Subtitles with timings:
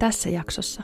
[0.00, 0.82] tässä jaksossa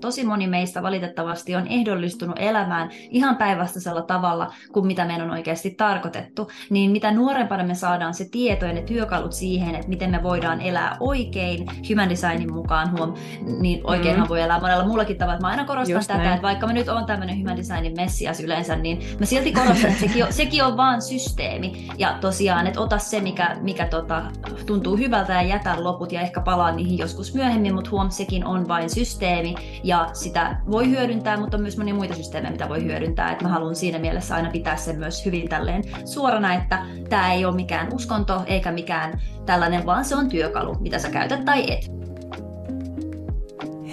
[0.00, 5.70] tosi moni meistä valitettavasti on ehdollistunut elämään ihan päinvastaisella tavalla kuin mitä meidän on oikeasti
[5.70, 10.22] tarkoitettu, niin mitä nuorempana me saadaan se tieto ja ne työkalut siihen, että miten me
[10.22, 13.14] voidaan elää oikein human designin mukaan, huom,
[13.60, 14.28] niin oikeinhan mm.
[14.28, 15.40] voi elää monella muullakin tavalla.
[15.40, 16.30] Mä aina korostan Just tätä, näin.
[16.30, 20.00] että vaikka mä nyt oon tämmöinen human designin messias yleensä, niin mä silti korostan, että
[20.00, 21.88] sekin on, sekin on vaan systeemi.
[21.98, 24.22] Ja tosiaan, että ota se, mikä, mikä tota,
[24.66, 28.68] tuntuu hyvältä ja jätä loput ja ehkä palaa niihin joskus myöhemmin, mutta huom, sekin on
[28.68, 29.54] vain systeemi
[29.88, 33.32] ja sitä voi hyödyntää, mutta on myös monia muita systeemejä, mitä voi hyödyntää.
[33.32, 37.44] Et mä haluan siinä mielessä aina pitää sen myös hyvin tälleen suorana, että tämä ei
[37.44, 41.90] ole mikään uskonto eikä mikään tällainen, vaan se on työkalu, mitä sä käytät tai et.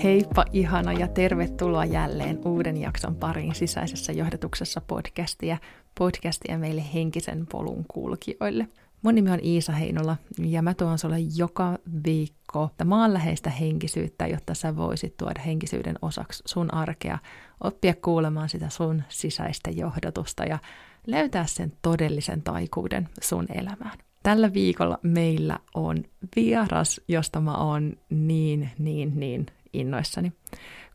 [0.04, 5.58] Heippa ihana ja tervetuloa jälleen uuden jakson pariin sisäisessä johdatuksessa podcastia,
[6.00, 8.68] podcastia meille henkisen polun kulkijoille.
[9.06, 14.76] Mun nimi on Iisa Heinola ja mä tuon sulle joka viikko maanläheistä henkisyyttä, jotta sä
[14.76, 17.18] voisit tuoda henkisyyden osaksi sun arkea,
[17.64, 20.60] oppia kuulemaan sitä sun sisäistä johdatusta ja
[21.08, 23.98] löytää sen todellisen taikuuden sun elämään.
[24.24, 26.04] Tällä viikolla meillä on
[26.36, 30.34] vieras, josta mä oon niin, niin, niin innoissani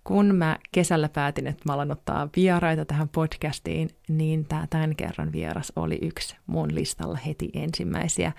[0.05, 5.33] kun mä kesällä päätin, että mä alan ottaa vieraita tähän podcastiin, niin tämä tämän kerran
[5.33, 8.33] vieras oli yksi mun listalla heti ensimmäisiä.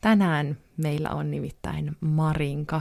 [0.00, 2.80] Tänään meillä on nimittäin Marinka.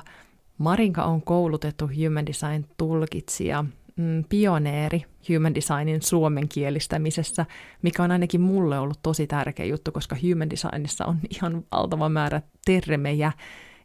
[0.57, 7.45] Marinka on koulutettu Human Design-tulkitsija, mm, pioneeri Human Designin suomenkielistämisessä,
[7.81, 12.41] mikä on ainakin mulle ollut tosi tärkeä juttu, koska Human Designissa on ihan valtava määrä
[12.65, 13.31] termejä,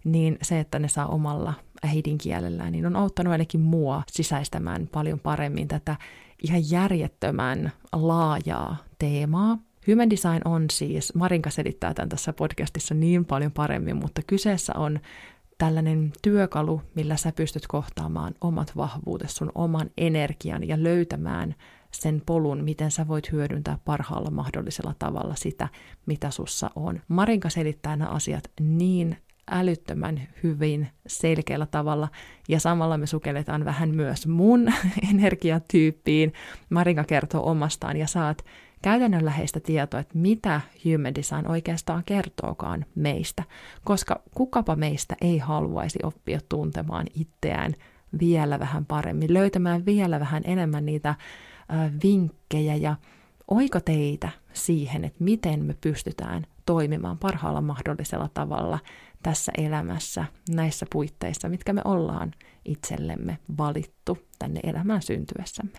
[0.04, 1.54] niin se, että ne saa omalla
[1.84, 5.96] äidinkielellään, niin on auttanut ainakin mua sisäistämään paljon paremmin tätä
[6.42, 9.58] ihan järjettömän laajaa teemaa.
[9.90, 15.00] Human design on siis, Marinka selittää tämän tässä podcastissa niin paljon paremmin, mutta kyseessä on
[15.58, 21.55] tällainen työkalu, millä sä pystyt kohtaamaan omat vahvuutesi, sun oman energian ja löytämään
[21.90, 25.68] sen polun, miten sä voit hyödyntää parhaalla mahdollisella tavalla sitä,
[26.06, 27.01] mitä sussa on.
[27.08, 29.16] Marinka selittää nämä asiat niin
[29.50, 32.08] älyttömän hyvin selkeällä tavalla.
[32.48, 34.72] Ja samalla me sukelletaan vähän myös mun
[35.14, 36.32] energiatyyppiin.
[36.70, 38.44] Marinka kertoo omastaan ja saat
[38.83, 43.42] käytännönläheistä tietoa, että mitä Human Design oikeastaan kertookaan meistä,
[43.84, 47.74] koska kukapa meistä ei haluaisi oppia tuntemaan itseään
[48.20, 51.14] vielä vähän paremmin, löytämään vielä vähän enemmän niitä
[52.02, 52.96] vinkkejä ja
[53.48, 58.78] oiko teitä siihen, että miten me pystytään toimimaan parhaalla mahdollisella tavalla
[59.24, 62.33] tässä elämässä, näissä puitteissa, mitkä me ollaan
[62.64, 65.79] itsellemme valittu tänne elämään syntyessämme.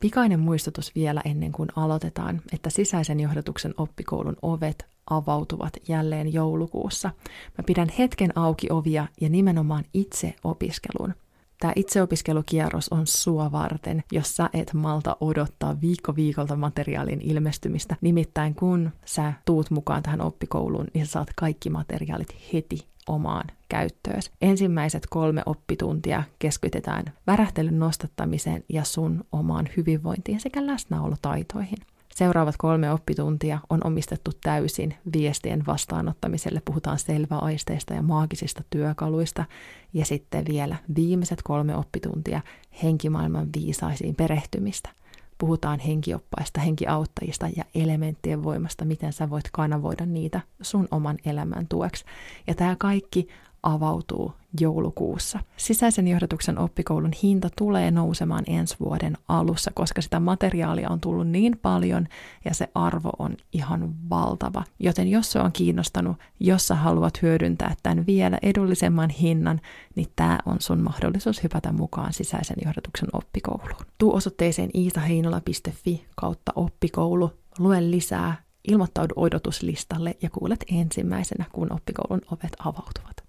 [0.00, 7.10] Pikainen muistutus vielä ennen kuin aloitetaan, että sisäisen johdatuksen oppikoulun ovet avautuvat jälleen joulukuussa.
[7.58, 11.14] Mä pidän hetken auki ovia ja nimenomaan itse opiskelun.
[11.62, 17.96] Tämä itseopiskelukierros on sua varten, jos sä et malta odottaa viikko viikolta materiaalin ilmestymistä.
[18.00, 24.22] Nimittäin kun sä tuut mukaan tähän oppikouluun, niin sä saat kaikki materiaalit heti omaan käyttöön.
[24.40, 31.78] Ensimmäiset kolme oppituntia keskitytään värähtelyn nostattamiseen ja sun omaan hyvinvointiin sekä läsnäolotaitoihin.
[32.14, 36.62] Seuraavat kolme oppituntia on omistettu täysin viestien vastaanottamiselle.
[36.64, 39.44] Puhutaan selväaisteista ja maagisista työkaluista.
[39.92, 42.40] Ja sitten vielä viimeiset kolme oppituntia
[42.82, 44.90] henkimaailman viisaisiin perehtymistä.
[45.38, 52.04] Puhutaan henkioppaista, henkiauttajista ja elementtien voimasta, miten sä voit kanavoida niitä sun oman elämän tueksi.
[52.46, 53.28] Ja tämä kaikki
[53.62, 55.40] avautuu joulukuussa.
[55.56, 61.58] Sisäisen johdatuksen oppikoulun hinta tulee nousemaan ensi vuoden alussa, koska sitä materiaalia on tullut niin
[61.62, 62.08] paljon
[62.44, 64.64] ja se arvo on ihan valtava.
[64.78, 69.60] Joten jos se on kiinnostanut, jos sä haluat hyödyntää tämän vielä edullisemman hinnan,
[69.94, 73.86] niin tämä on sun mahdollisuus hypätä mukaan sisäisen johdatuksen oppikouluun.
[73.98, 82.56] Tuu osoitteeseen iisaheinola.fi kautta oppikoulu, lue lisää, ilmoittaudu odotuslistalle ja kuulet ensimmäisenä, kun oppikoulun ovet
[82.58, 83.21] avautuvat.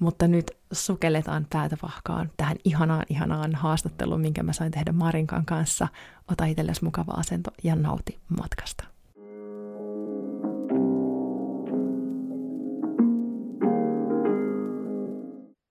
[0.00, 5.88] Mutta nyt sukelletaan päätä vahkaan tähän ihanaan, ihanaan haastatteluun, minkä mä sain tehdä Marinkan kanssa.
[6.30, 8.84] Ota itsellesi mukava asento ja nauti matkasta.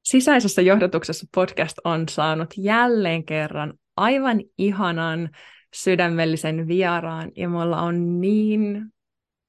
[0.03, 5.29] Sisäisessä johdatuksessa podcast on saanut jälleen kerran aivan ihanan
[5.75, 8.85] sydämellisen vieraan ja mulla on niin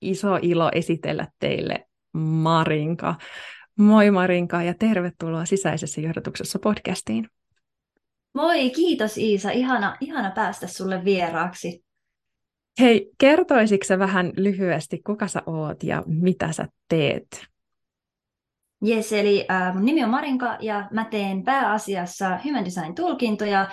[0.01, 3.15] iso ilo esitellä teille Marinka.
[3.81, 7.29] Moi Marinka ja tervetuloa sisäisessä johdatuksessa podcastiin.
[8.35, 9.51] Moi, kiitos Iisa.
[9.51, 11.85] Ihana, ihana päästä sulle vieraaksi.
[12.81, 17.47] Hei, kertoisitko vähän lyhyesti, kuka sä oot ja mitä sä teet?
[18.83, 23.69] Jes, eli äh, mun nimi on Marinka ja mä teen pääasiassa Human Design-tulkintoja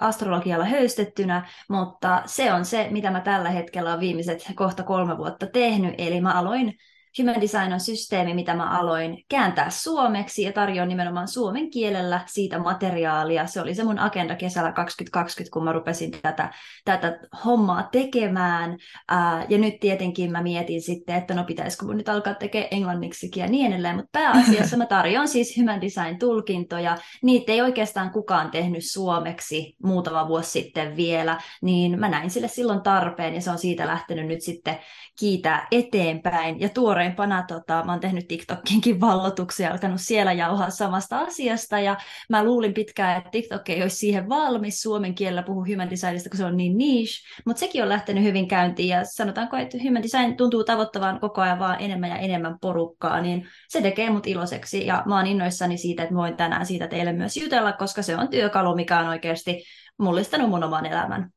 [0.00, 5.46] astrologialla höystettynä, mutta se on se, mitä mä tällä hetkellä olen viimeiset kohta kolme vuotta
[5.46, 6.74] tehnyt, eli mä aloin
[7.18, 12.58] Human Design on systeemi, mitä mä aloin kääntää suomeksi ja tarjoan nimenomaan suomen kielellä siitä
[12.58, 13.46] materiaalia.
[13.46, 16.52] Se oli se mun agenda kesällä 2020, kun mä rupesin tätä,
[16.84, 18.76] tätä hommaa tekemään.
[19.08, 23.40] Ää, ja nyt tietenkin mä mietin sitten, että no pitäisikö mun nyt alkaa tekemään englanniksikin
[23.40, 23.96] ja niin edelleen.
[23.96, 26.96] Mutta pääasiassa mä tarjoan siis Human Design-tulkintoja.
[27.22, 32.82] Niitä ei oikeastaan kukaan tehnyt suomeksi muutama vuosi sitten vielä, niin mä näin sille silloin
[32.82, 34.78] tarpeen ja se on siitä lähtenyt nyt sitten
[35.18, 36.60] kiitää eteenpäin.
[36.60, 41.96] Ja tuore tuoreimpana tota, mä oon tehnyt TikTokinkin vallotuksia, alkanut siellä jauhaa samasta asiasta, ja
[42.28, 46.36] mä luulin pitkään, että TikTok ei olisi siihen valmis suomen kielellä puhua human designista, kun
[46.36, 50.36] se on niin niche, mutta sekin on lähtenyt hyvin käyntiin, ja sanotaanko, että human design
[50.36, 55.02] tuntuu tavoittavan koko ajan vaan enemmän ja enemmän porukkaa, niin se tekee mut iloiseksi, ja
[55.06, 58.76] mä oon innoissani siitä, että voin tänään siitä teille myös jutella, koska se on työkalu,
[58.76, 59.64] mikä on oikeasti
[59.98, 61.30] mullistanut mun oman elämän.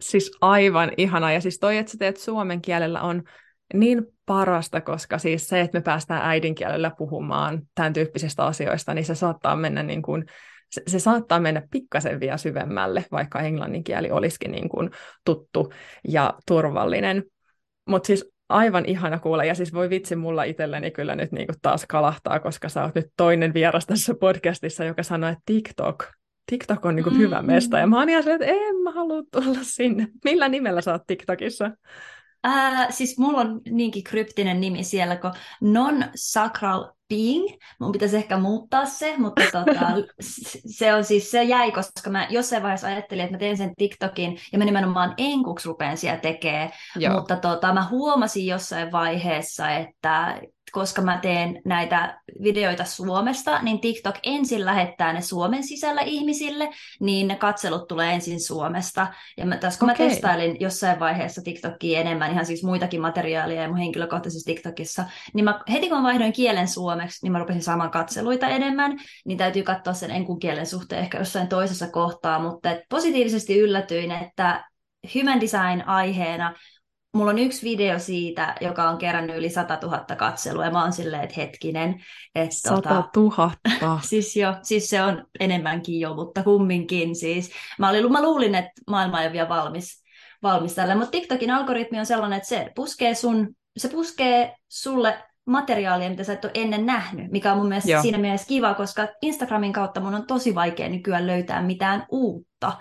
[0.00, 1.32] Siis aivan ihana.
[1.32, 3.22] Ja siis toi, että sä teet suomen kielellä on
[3.74, 9.14] niin parasta, koska siis se, että me päästään äidinkielellä puhumaan tämän tyyppisistä asioista, niin se
[9.14, 10.24] saattaa mennä niin kuin,
[10.70, 14.90] se, se saattaa mennä pikkasen vielä syvemmälle, vaikka englannin kieli olisikin niin kuin
[15.24, 15.72] tuttu
[16.08, 17.24] ja turvallinen.
[17.88, 21.56] Mutta siis aivan ihana kuulla, ja siis voi vitsi, mulla itselleni kyllä nyt niin kuin
[21.62, 26.04] taas kalahtaa, koska sä oot nyt toinen vieras tässä podcastissa, joka sanoi, että TikTok,
[26.50, 29.58] TikTok on niin kuin hyvä mesta, ja mä oon ihan että en mä halua tulla
[29.62, 30.08] sinne.
[30.24, 31.70] Millä nimellä sä oot TikTokissa?
[32.46, 37.46] Ää, siis mulla on niinkin kryptinen nimi siellä kuin non-sacral being.
[37.80, 39.86] Mun pitäisi ehkä muuttaa se, mutta tota,
[40.78, 44.38] se on siis, se jäi, koska mä jossain vaiheessa ajattelin, että mä teen sen TikTokin
[44.52, 46.70] ja mä nimenomaan enkuksi rupean siellä tekemään.
[47.12, 50.40] Mutta tota, mä huomasin jossain vaiheessa, että
[50.74, 57.28] koska mä teen näitä videoita Suomesta, niin TikTok ensin lähettää ne Suomen sisällä ihmisille, niin
[57.28, 59.06] ne katselut tulee ensin Suomesta.
[59.36, 60.06] Ja mä, tässä kun okay.
[60.06, 65.04] mä testailin jossain vaiheessa TikTokia enemmän, ihan siis muitakin materiaalia ja mun henkilökohtaisessa TikTokissa,
[65.34, 69.38] niin mä, heti kun mä vaihdoin kielen suomeksi, niin mä rupesin saamaan katseluita enemmän, niin
[69.38, 74.64] täytyy katsoa sen enkun kielen suhteen ehkä jossain toisessa kohtaa, mutta positiivisesti yllätyin, että
[75.14, 76.54] human design aiheena
[77.14, 80.92] mulla on yksi video siitä, joka on kerännyt yli 100 000 katselua, ja mä oon
[80.92, 82.04] silleen, että hetkinen.
[82.34, 83.50] Että 100 000?
[84.08, 87.50] siis jo, siis se on enemmänkin jo, mutta kumminkin siis.
[87.78, 90.02] Mä, olin, mä luulin, että maailma ei ole vielä valmis,
[90.42, 96.10] valmis tälle, mutta TikTokin algoritmi on sellainen, että se puskee, sun, se puskee sulle materiaalia,
[96.10, 98.02] mitä sä et ole ennen nähnyt, mikä on mun mielestä Joo.
[98.02, 102.72] siinä mielessä kiva, koska Instagramin kautta mun on tosi vaikea nykyään löytää mitään uutta.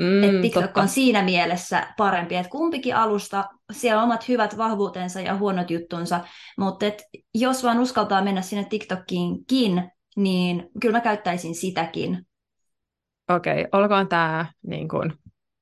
[0.00, 0.80] Mm, että TikTok totta.
[0.80, 6.20] on siinä mielessä parempi, että kumpikin alusta, siellä on omat hyvät vahvuutensa ja huonot juttunsa,
[6.58, 7.02] mutta et
[7.34, 12.26] jos vaan uskaltaa mennä sinne TikTokkiinkin, niin kyllä mä käyttäisin sitäkin.
[13.30, 15.12] Okei, okay, olkoon tämä niin kun,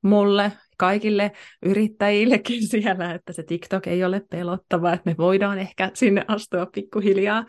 [0.02, 1.32] mulle, kaikille
[1.62, 7.44] yrittäjillekin siellä, että se TikTok ei ole pelottava, että me voidaan ehkä sinne astua pikkuhiljaa.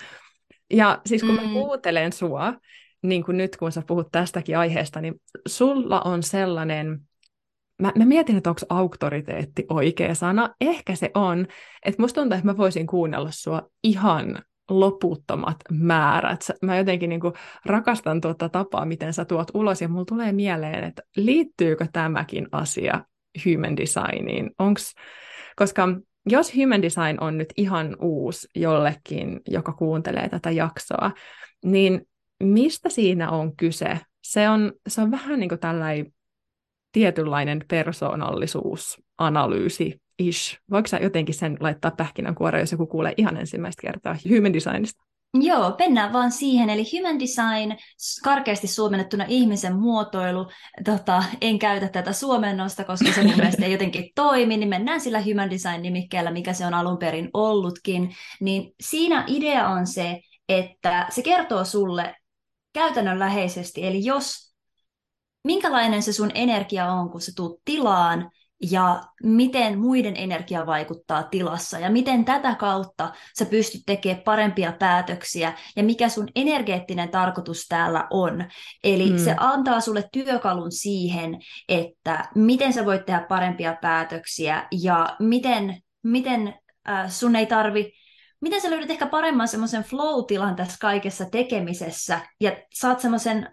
[0.74, 1.42] Ja siis kun mm.
[1.42, 2.54] mä kuuntelen sua,
[3.04, 5.16] niin kuin nyt kun sä puhut tästäkin aiheesta, niin
[5.48, 7.00] sulla on sellainen,
[7.82, 11.48] mä, mä mietin, että onko auktoriteetti oikea sana, ehkä se on,
[11.86, 14.40] että musta tuntuu, että mä voisin kuunnella sua ihan
[14.70, 16.42] loputtomat määrät.
[16.62, 17.22] Mä jotenkin niin
[17.66, 23.04] rakastan tuota tapaa, miten sä tuot ulos, ja mulla tulee mieleen, että liittyykö tämäkin asia
[23.46, 24.52] human designiin?
[24.60, 24.94] Onks,
[25.56, 25.88] koska
[26.30, 31.12] jos human design on nyt ihan uusi jollekin, joka kuuntelee tätä jaksoa,
[31.66, 32.02] niin
[32.44, 34.00] mistä siinä on kyse?
[34.24, 36.14] Se on, se on vähän niin kuin tällainen
[36.92, 40.58] tietynlainen persoonallisuusanalyysi ish.
[40.72, 45.08] Voiko sä jotenkin sen laittaa pähkinänkuoreen, jos joku kuulee ihan ensimmäistä kertaa human designista?
[45.34, 46.70] Joo, mennään vaan siihen.
[46.70, 47.78] Eli human design,
[48.24, 50.48] karkeasti suomennettuna ihmisen muotoilu.
[50.86, 55.22] Tota, en käytä tätä suomennosta, koska se mun mielestä ei jotenkin toimi, niin mennään sillä
[55.22, 58.16] human design-nimikkeellä, mikä se on alun perin ollutkin.
[58.42, 62.16] Niin siinä idea on se, että se kertoo sulle
[62.74, 63.86] käytännönläheisesti.
[63.86, 64.54] Eli jos,
[65.44, 68.32] minkälainen se sun energia on, kun sä tuut tilaan,
[68.62, 75.54] ja miten muiden energia vaikuttaa tilassa ja miten tätä kautta sä pystyt tekemään parempia päätöksiä
[75.76, 78.46] ja mikä sun energeettinen tarkoitus täällä on.
[78.84, 79.18] Eli mm.
[79.18, 86.54] se antaa sulle työkalun siihen, että miten sä voit tehdä parempia päätöksiä ja miten, miten
[86.90, 87.94] äh, sun ei tarvi
[88.42, 93.50] miten sä löydät ehkä paremman semmoisen flow-tilan tässä kaikessa tekemisessä ja saat semmoisen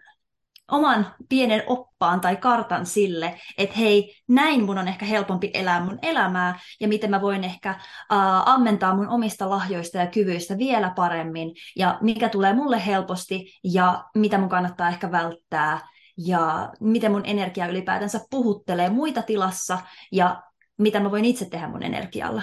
[0.70, 5.98] oman pienen oppaan tai kartan sille, että hei, näin mun on ehkä helpompi elää mun
[6.02, 11.54] elämää ja miten mä voin ehkä uh, ammentaa mun omista lahjoista ja kyvyistä vielä paremmin
[11.76, 15.80] ja mikä tulee mulle helposti ja mitä mun kannattaa ehkä välttää
[16.18, 19.78] ja miten mun energia ylipäätänsä puhuttelee muita tilassa
[20.12, 20.42] ja
[20.78, 22.42] mitä mä voin itse tehdä mun energialla.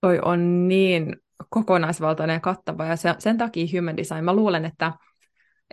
[0.00, 1.16] Toi on niin
[1.50, 4.92] kokonaisvaltainen ja kattava ja se, sen takia Human Design, mä luulen, että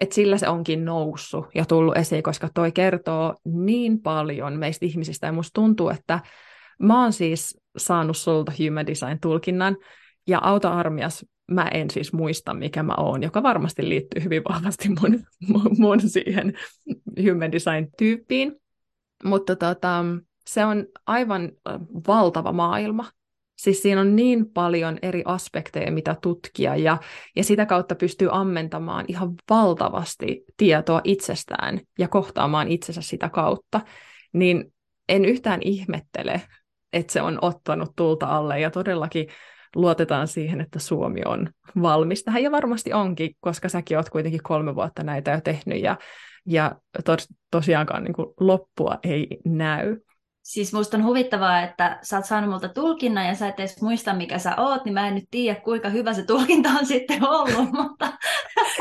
[0.01, 5.27] että sillä se onkin noussut ja tullut esiin, koska toi kertoo niin paljon meistä ihmisistä,
[5.27, 6.19] ja musta tuntuu, että
[6.79, 9.77] mä oon siis saanut sulta Human Design-tulkinnan,
[10.27, 15.19] ja auta-armias mä en siis muista, mikä mä oon, joka varmasti liittyy hyvin vahvasti mun,
[15.47, 16.53] mun, mun siihen
[17.29, 18.55] Human Design-tyyppiin,
[19.23, 20.05] mutta tota,
[20.47, 21.51] se on aivan
[22.07, 23.05] valtava maailma,
[23.55, 26.97] Siis siinä on niin paljon eri aspekteja, mitä tutkia, ja,
[27.35, 33.81] ja sitä kautta pystyy ammentamaan ihan valtavasti tietoa itsestään ja kohtaamaan itsensä sitä kautta.
[34.33, 34.73] Niin
[35.09, 36.41] en yhtään ihmettele,
[36.93, 39.27] että se on ottanut tulta alle, ja todellakin
[39.75, 41.49] luotetaan siihen, että Suomi on
[41.81, 45.97] valmis tähän, ja varmasti onkin, koska säkin oot kuitenkin kolme vuotta näitä jo tehnyt, ja,
[46.45, 49.97] ja tos, tosiaankaan niin kuin loppua ei näy.
[50.45, 54.13] Siis musta on huvittavaa, että sä oot saanut multa tulkinnan ja sä et edes muista,
[54.13, 57.71] mikä sä oot, niin mä en nyt tiedä, kuinka hyvä se tulkinta on sitten ollut,
[57.71, 58.13] mutta...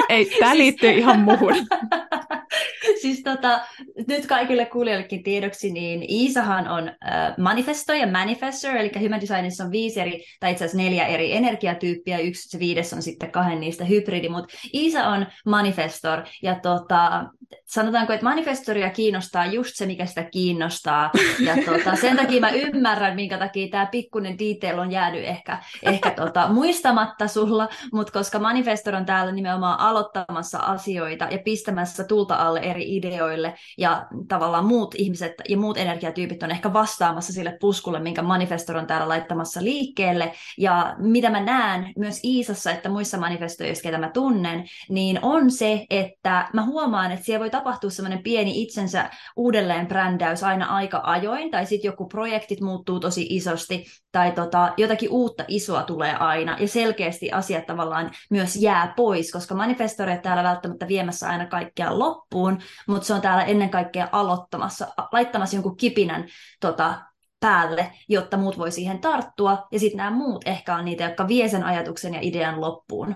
[0.09, 0.59] Ei, tämä siis...
[0.59, 1.55] liittyy ihan muuhun.
[3.03, 3.61] siis tota,
[4.09, 9.71] nyt kaikille kuulijoillekin tiedoksi, niin Iisahan on äh, manifesto ja manifestor, eli Human Designissa on
[9.71, 13.85] viisi eri, tai itse asiassa neljä eri energiatyyppiä, yksi se viides on sitten kahden niistä
[13.85, 17.25] hybridi, mutta Iisa on manifestor, ja tota,
[17.67, 21.11] sanotaanko, että manifestoria kiinnostaa just se, mikä sitä kiinnostaa,
[21.47, 26.11] ja tota, sen takia mä ymmärrän, minkä takia tämä pikkuinen detail on jäänyt ehkä, ehkä
[26.11, 32.61] tota, muistamatta sulla, mutta koska manifestor on täällä nimenomaan aloittamassa asioita ja pistämässä tulta alle
[32.61, 38.23] eri ideoille, ja tavallaan muut ihmiset ja muut energiatyypit on ehkä vastaamassa sille puskulle, minkä
[38.23, 43.99] manifestor on täällä laittamassa liikkeelle, ja mitä mä näen myös Iisassa, että muissa manifestoissa, ketä
[43.99, 49.11] mä tunnen, niin on se, että mä huomaan, että siellä voi tapahtua semmoinen pieni itsensä
[49.37, 55.11] uudelleen brändäys aina aika ajoin, tai sitten joku projektit muuttuu tosi isosti, tai tota, jotakin
[55.11, 60.89] uutta isoa tulee aina, ja selkeästi asiat tavallaan myös jää pois, koska manifestoreet täällä välttämättä
[60.89, 62.59] viemässä aina kaikkea loppuun,
[62.89, 66.29] mutta se on täällä ennen kaikkea aloittamassa, laittamassa jonkun kipinän
[66.61, 66.95] tota,
[67.41, 71.49] päälle, jotta muut voi siihen tarttua, ja sitten nämä muut ehkä on niitä, jotka vie
[71.49, 73.15] sen ajatuksen ja idean loppuun.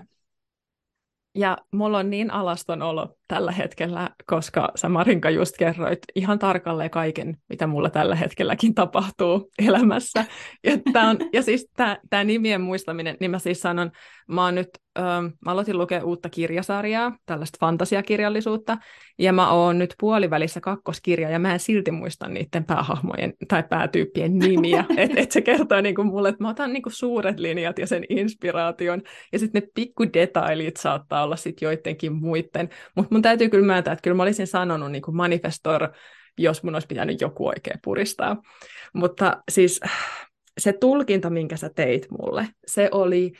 [1.35, 6.89] Ja mulla on niin alaston olo tällä hetkellä, koska sä Marinka just kerroit ihan tarkalleen
[6.89, 10.25] kaiken, mitä mulla tällä hetkelläkin tapahtuu elämässä.
[10.63, 11.71] Ja, tää on, ja siis
[12.09, 13.91] tämä nimien muistaminen, niin mä siis sanon,
[14.27, 14.69] mä oon nyt,
[14.99, 15.01] ö,
[15.45, 18.77] mä aloitin lukea uutta kirjasarjaa, tällaista fantasiakirjallisuutta,
[19.19, 24.39] ja mä oon nyt puolivälissä kakkoskirja, ja mä en silti muista niiden päähahmojen tai päätyyppien
[24.39, 24.85] nimiä.
[24.97, 29.01] että et se kertoo niinku mulle, että mä otan niinku suuret linjat ja sen inspiraation,
[29.33, 33.93] ja sitten ne pikku detailit saattaa olla sitten joidenkin muiden, mutta mun täytyy kyllä myöntää,
[33.93, 35.89] että kyllä mä olisin sanonut niin kuin manifestor,
[36.37, 38.41] jos mun olisi pitänyt joku oikein puristaa.
[38.93, 39.79] Mutta siis
[40.59, 43.31] se tulkinta, minkä sä teit mulle, se oli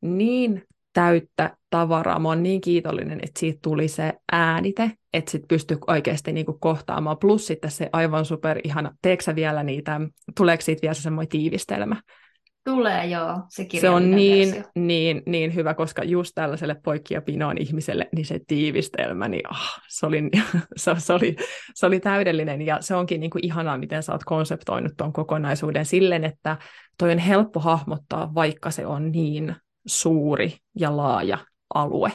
[0.00, 0.62] niin
[0.92, 2.18] täyttä tavaraa.
[2.18, 7.18] Mä oon niin kiitollinen, että siitä tuli se äänite, että sit pystyy oikeasti niinku kohtaamaan.
[7.18, 10.00] Plus sitten se aivan super ihana, teeksä vielä niitä,
[10.36, 11.96] tuleeko siitä vielä se semmoinen tiivistelmä?
[12.64, 17.58] Tulee joo, se Se on niin, niin, niin hyvä, koska just tällaiselle poikki ja pinoon
[17.58, 20.22] ihmiselle, niin se tiivistelmä, niin oh, se, oli,
[20.76, 21.36] se, se, oli,
[21.74, 25.86] se oli täydellinen ja se onkin niin kuin ihanaa, miten sä oot konseptoinut tuon kokonaisuuden
[25.86, 26.56] silleen, että
[26.98, 29.56] toi on helppo hahmottaa, vaikka se on niin
[29.86, 31.38] suuri ja laaja
[31.74, 32.12] alue.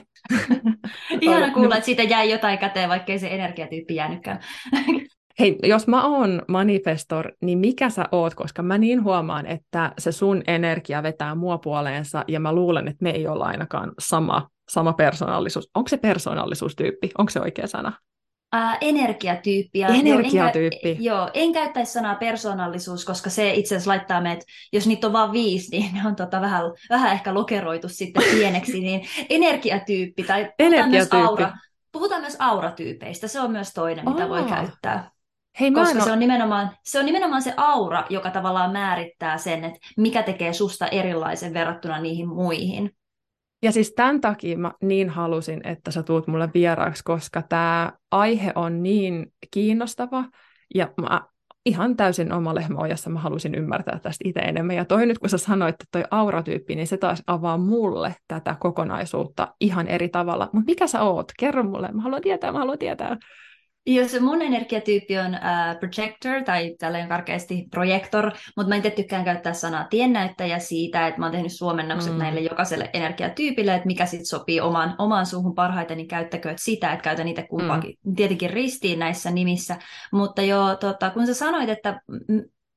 [1.22, 4.40] Ihana kuulla, että siitä jäi jotain käteen, vaikkei se energiatyyppi jäänytkään.
[5.40, 8.36] Hei, jos mä oon manifestor, niin mikä sä oot?
[8.36, 13.04] Koska mä niin huomaan, että se sun energia vetää mua puoleensa ja mä luulen, että
[13.04, 15.70] me ei olla ainakaan sama, sama persoonallisuus.
[15.76, 17.10] Onko se persoonallisuustyyppi?
[17.18, 17.94] Onko se oikea sana?
[18.56, 19.82] Uh, energiatyyppi.
[19.82, 20.90] Energiatyyppi.
[20.90, 24.44] Joo, en, joo, en käyttäisi sanaa persoonallisuus, koska se itse asiassa laittaa meidät,
[24.74, 28.80] jos niitä on vain viisi, niin ne on tota vähän, vähän ehkä lokeroitu sitten pieneksi,
[28.90, 31.16] niin energiatyyppi tai energiatyyppi.
[31.18, 31.52] Myös aura,
[31.92, 34.30] puhutaan myös auratyypeistä, se on myös toinen, mitä oh.
[34.30, 35.12] voi käyttää.
[35.60, 39.80] Hei, Koska se, on nimenomaan, se on nimenomaan se aura, joka tavallaan määrittää sen, että
[39.98, 42.92] mikä tekee susta erilaisen verrattuna niihin muihin.
[43.64, 48.52] Ja siis tämän takia mä niin halusin, että sä tuut mulle vieraaksi, koska tämä aihe
[48.56, 50.26] on niin kiinnostava
[50.76, 51.22] ja mä
[51.66, 53.10] ihan täysin oma lehmä ojassa.
[53.10, 54.76] Mä halusin ymmärtää tästä itse enemmän.
[54.76, 58.56] Ja toi nyt, kun sä sanoit, että toi auratyyppi, niin se taas avaa mulle tätä
[58.60, 60.50] kokonaisuutta ihan eri tavalla.
[60.54, 61.32] Mutta mikä sä oot?
[61.40, 61.90] Kerro mulle.
[61.92, 63.18] Mä haluan tietää, mä haluan tietää.
[63.86, 69.54] Jos mun energiatyyppi on uh, projector tai tällainen karkeasti projektor, mutta mä en tykkään käyttää
[69.54, 72.20] sanaa tiennäyttäjä siitä, että mä oon tehnyt suomennokset mm.
[72.20, 77.04] näille jokaiselle energiatyypille, että mikä sitten sopii omaan, omaan suuhun parhaiten, niin käyttäkö sitä, että
[77.04, 77.98] käytä niitä kumpaakin.
[78.06, 78.16] Mm.
[78.16, 79.76] Tietenkin ristiin näissä nimissä,
[80.12, 82.02] mutta jo tota, kun sä sanoit, että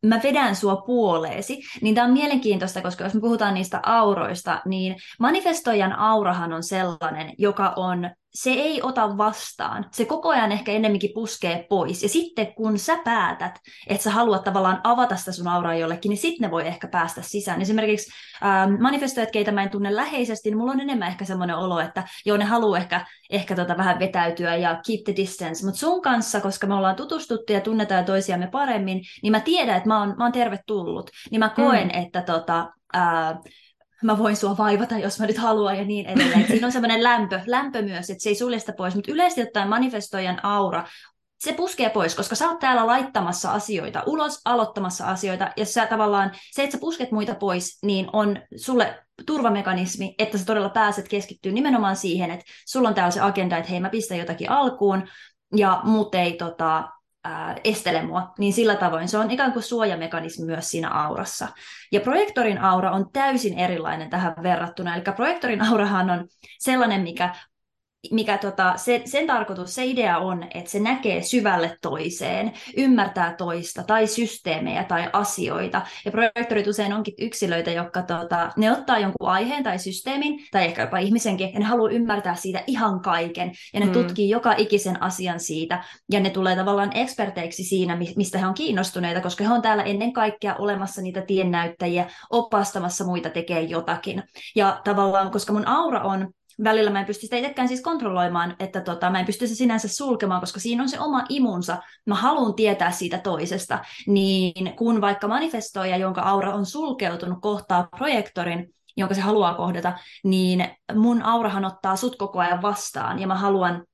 [0.06, 4.96] mä vedän sua puoleesi, niin tämä on mielenkiintoista, koska jos me puhutaan niistä auroista, niin
[5.20, 9.86] manifestoijan aurahan on sellainen, joka on se ei ota vastaan.
[9.92, 12.02] Se koko ajan ehkä ennemminkin puskee pois.
[12.02, 16.18] Ja sitten kun sä päätät, että sä haluat tavallaan avata sitä sun auraa jollekin, niin
[16.18, 17.62] sitten ne voi ehkä päästä sisään.
[17.62, 18.12] Esimerkiksi
[18.44, 22.04] ähm, manifestoijat, keitä mä en tunne läheisesti, niin mulla on enemmän ehkä semmoinen olo, että
[22.26, 25.64] joo, ne haluaa ehkä, ehkä tota vähän vetäytyä ja keep the distance.
[25.64, 29.88] Mutta sun kanssa, koska me ollaan tutustuttu ja tunnetaan toisiamme paremmin, niin mä tiedän, että
[29.88, 31.10] mä oon, mä oon tervetullut.
[31.30, 32.02] Niin mä koen, mm.
[32.02, 33.38] että tota, äh,
[34.02, 36.46] mä voin sua vaivata, jos mä nyt haluan ja niin edelleen.
[36.46, 39.68] Siinä on semmoinen lämpö, lämpö myös, että se ei sulje sitä pois, mutta yleisesti ottaen
[39.68, 40.84] manifestoijan aura
[41.42, 46.32] se puskee pois, koska sä oot täällä laittamassa asioita, ulos aloittamassa asioita, ja sä tavallaan,
[46.50, 51.52] se, että sä pusket muita pois, niin on sulle turvamekanismi, että sä todella pääset keskittyä
[51.52, 55.08] nimenomaan siihen, että sulla on täällä se agenda, että hei mä pistän jotakin alkuun,
[55.56, 56.88] ja muut ei tota,
[57.24, 61.48] ää, estele mua, niin sillä tavoin se on ikään kuin suojamekanismi myös siinä aurassa.
[61.92, 67.34] Ja projektorin aura on täysin erilainen tähän verrattuna, eli projektorin aurahan on sellainen, mikä
[68.10, 73.82] mikä tota, se, sen tarkoitus, se idea on, että se näkee syvälle toiseen, ymmärtää toista
[73.82, 75.82] tai systeemejä tai asioita.
[76.04, 80.82] Ja projektorit usein onkin yksilöitä, jotka tota, ne ottaa jonkun aiheen tai systeemin, tai ehkä
[80.82, 83.52] jopa ihmisenkin, ja ne haluaa ymmärtää siitä ihan kaiken.
[83.74, 83.92] Ja ne mm.
[83.92, 89.20] tutkii joka ikisen asian siitä, ja ne tulee tavallaan eksperteiksi siinä, mistä he on kiinnostuneita,
[89.20, 94.22] koska he on täällä ennen kaikkea olemassa niitä tiennäyttäjiä, opastamassa muita tekee jotakin.
[94.56, 96.32] Ja tavallaan, koska mun aura on
[96.64, 99.88] välillä mä en pysty sitä itsekään siis kontrolloimaan, että tota, mä en pysty se sinänsä
[99.88, 101.78] sulkemaan, koska siinä on se oma imunsa.
[102.06, 103.78] Mä haluan tietää siitä toisesta.
[104.06, 109.92] Niin kun vaikka manifestoija, jonka aura on sulkeutunut, kohtaa projektorin, jonka se haluaa kohdata,
[110.24, 113.84] niin mun aurahan ottaa sut koko ajan vastaan ja mä haluan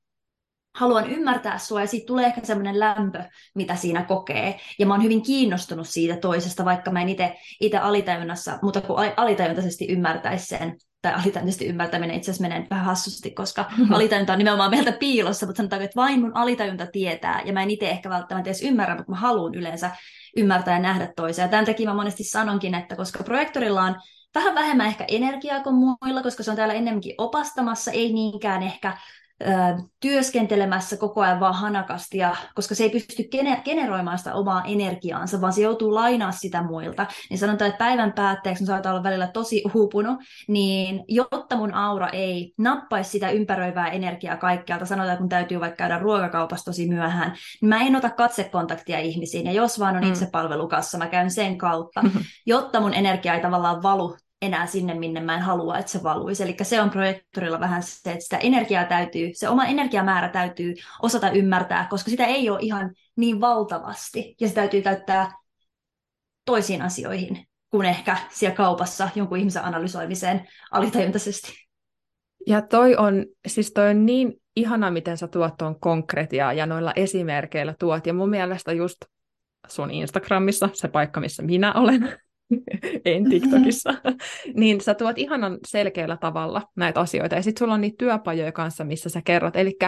[0.78, 3.24] haluan ymmärtää sua ja siitä tulee ehkä semmoinen lämpö,
[3.54, 4.60] mitä siinä kokee.
[4.78, 7.08] Ja mä oon hyvin kiinnostunut siitä toisesta, vaikka mä en
[7.60, 13.30] itse alitajunnassa, mutta kun alitajuntaisesti ymmärtäisi sen, tai alitajuntaisesti ymmärtäminen itse asiassa menee vähän hassusti,
[13.30, 13.94] koska mm-hmm.
[13.94, 17.70] alitajunta on nimenomaan meiltä piilossa, mutta sanotaan, että vain mun alitajunta tietää, ja mä en
[17.70, 19.90] itse ehkä välttämättä edes ymmärrä, mutta mä haluan yleensä
[20.36, 21.44] ymmärtää ja nähdä toisia.
[21.44, 23.96] Ja tämän takia mä monesti sanonkin, että koska projektorilla on
[24.34, 28.96] vähän vähemmän ehkä energiaa kuin muilla, koska se on täällä enemmänkin opastamassa, ei niinkään ehkä
[30.00, 33.28] työskentelemässä koko ajan vaan hanakasti, ja, koska se ei pysty
[33.64, 38.66] generoimaan sitä omaa energiaansa, vaan se joutuu lainaa sitä muilta, niin sanotaan, että päivän päätteeksi
[38.66, 44.86] saattaa olla välillä tosi uupunut, niin jotta mun aura ei nappaisi sitä ympäröivää energiaa kaikkialta,
[44.86, 49.52] sanotaan, kun täytyy vaikka käydä ruokakaupassa tosi myöhään, niin mä en ota katsekontaktia ihmisiin, ja
[49.52, 50.08] jos vaan on mm.
[50.08, 52.02] itsepalvelukassa, mä käyn sen kautta,
[52.46, 56.42] jotta mun energia ei tavallaan valu enää sinne, minne mä en halua, että se valuisi.
[56.42, 61.30] Eli se on projektorilla vähän se, että sitä energiaa täytyy, se oma energiamäärä täytyy osata
[61.30, 65.32] ymmärtää, koska sitä ei ole ihan niin valtavasti, ja se täytyy käyttää
[66.44, 71.52] toisiin asioihin kuin ehkä siellä kaupassa jonkun ihmisen analysoimiseen alitajuntaisesti.
[72.46, 76.92] Ja toi on, siis toi on niin ihana, miten sä tuot tuon konkretiaa ja noilla
[76.96, 78.06] esimerkkeillä tuot.
[78.06, 78.96] Ja mun mielestä just
[79.66, 82.18] sun Instagramissa, se paikka, missä minä olen,
[83.04, 83.94] en TikTokissa,
[84.60, 87.34] niin sä tuot ihanan selkeällä tavalla näitä asioita.
[87.34, 89.56] Ja sitten sulla on niitä työpajoja kanssa, missä sä kerrot.
[89.56, 89.78] Eli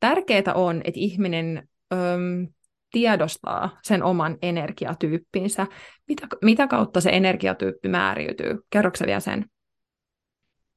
[0.00, 2.46] tärkeää on, että ihminen öm,
[2.92, 5.66] tiedostaa sen oman energiatyyppinsä.
[6.08, 8.58] Mitä, mitä kautta se energiatyyppi määriytyy?
[8.70, 9.44] Kerroksä vielä sen?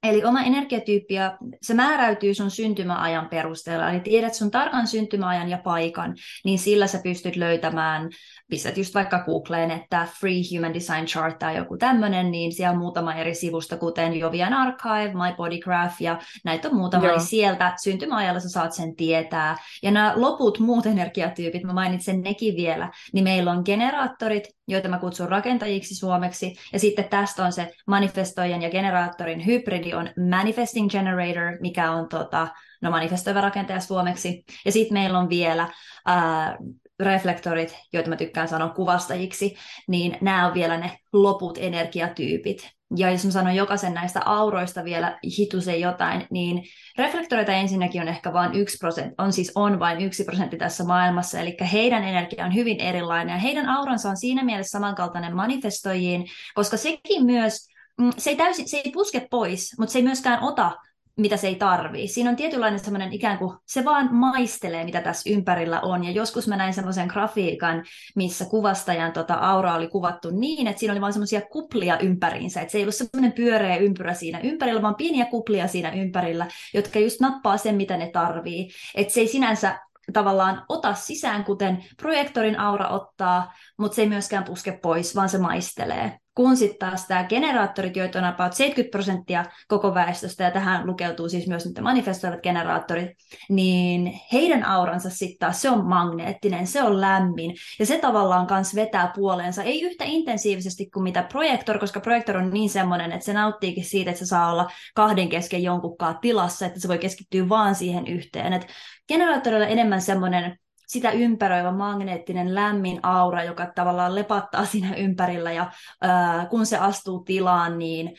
[0.03, 1.15] Eli oma energiatyyppi,
[1.61, 3.89] se määräytyy sun syntymäajan perusteella.
[3.89, 8.09] Eli tiedät sun tarkan syntymäajan ja paikan, niin sillä sä pystyt löytämään
[8.49, 12.77] pistät just vaikka Googleen, että Free Human Design Chart tai joku tämmöinen, niin siellä on
[12.77, 17.17] muutama eri sivusta, kuten Jovian Archive, My Body Graph ja näitä on muutama, Joo.
[17.17, 19.57] niin sieltä syntymäajalla sä saat sen tietää.
[19.83, 24.99] Ja nämä loput muut energiatyypit, mä mainitsen nekin vielä, niin meillä on generaattorit, joita mä
[24.99, 31.57] kutsun rakentajiksi suomeksi, ja sitten tästä on se manifestoijan ja generaattorin hybridi on Manifesting Generator,
[31.61, 32.47] mikä on tota,
[32.81, 35.69] no manifestoiva rakentaja suomeksi, ja sitten meillä on vielä
[36.05, 36.57] ää,
[36.99, 39.55] reflektorit, joita mä tykkään sanoa kuvastajiksi,
[39.87, 42.69] niin nämä on vielä ne loput energiatyypit.
[42.95, 46.63] Ja jos mä sanon jokaisen näistä auroista vielä hitusen jotain, niin
[46.97, 51.39] reflektoreita ensinnäkin on ehkä vain yksi prosentti, on siis on vain yksi prosentti tässä maailmassa,
[51.39, 56.25] eli heidän energia on hyvin erilainen, ja heidän auransa on siinä mielessä samankaltainen manifestoijiin,
[56.55, 57.67] koska sekin myös,
[58.01, 60.71] mm, se ei, täysin, se ei puske pois, mutta se ei myöskään ota
[61.17, 62.07] mitä se ei tarvii.
[62.07, 66.03] Siinä on tietynlainen semmoinen ikään kuin, se vaan maistelee, mitä tässä ympärillä on.
[66.03, 67.83] Ja joskus mä näin semmoisen grafiikan,
[68.15, 72.61] missä kuvastajan tota, aura oli kuvattu niin, että siinä oli vain semmoisia kuplia ympäriinsä.
[72.61, 76.99] Että se ei ollut semmoinen pyöreä ympyrä siinä ympärillä, vaan pieniä kuplia siinä ympärillä, jotka
[76.99, 78.69] just nappaa sen, mitä ne tarvii.
[78.95, 79.79] Että se ei sinänsä
[80.13, 85.37] tavallaan ota sisään, kuten projektorin aura ottaa, mutta se ei myöskään puske pois, vaan se
[85.37, 90.87] maistelee kun sitten taas tämä generaattorit, joita on about 70 prosenttia koko väestöstä, ja tähän
[90.87, 93.09] lukeutuu siis myös nyt manifestoivat generaattorit,
[93.49, 98.75] niin heidän auransa sitten taas se on magneettinen, se on lämmin, ja se tavallaan myös
[98.75, 103.33] vetää puoleensa, ei yhtä intensiivisesti kuin mitä projektor, koska projektor on niin semmoinen, että se
[103.33, 107.75] nauttiikin siitä, että se saa olla kahden kesken jonkunkaan tilassa, että se voi keskittyä vaan
[107.75, 108.53] siihen yhteen.
[108.53, 108.67] Et
[109.07, 110.57] generaattorilla on enemmän semmoinen
[110.93, 115.71] sitä ympäröivä magneettinen lämmin aura, joka tavallaan lepattaa siinä ympärillä ja
[116.05, 118.15] äh, kun se astuu tilaan, niin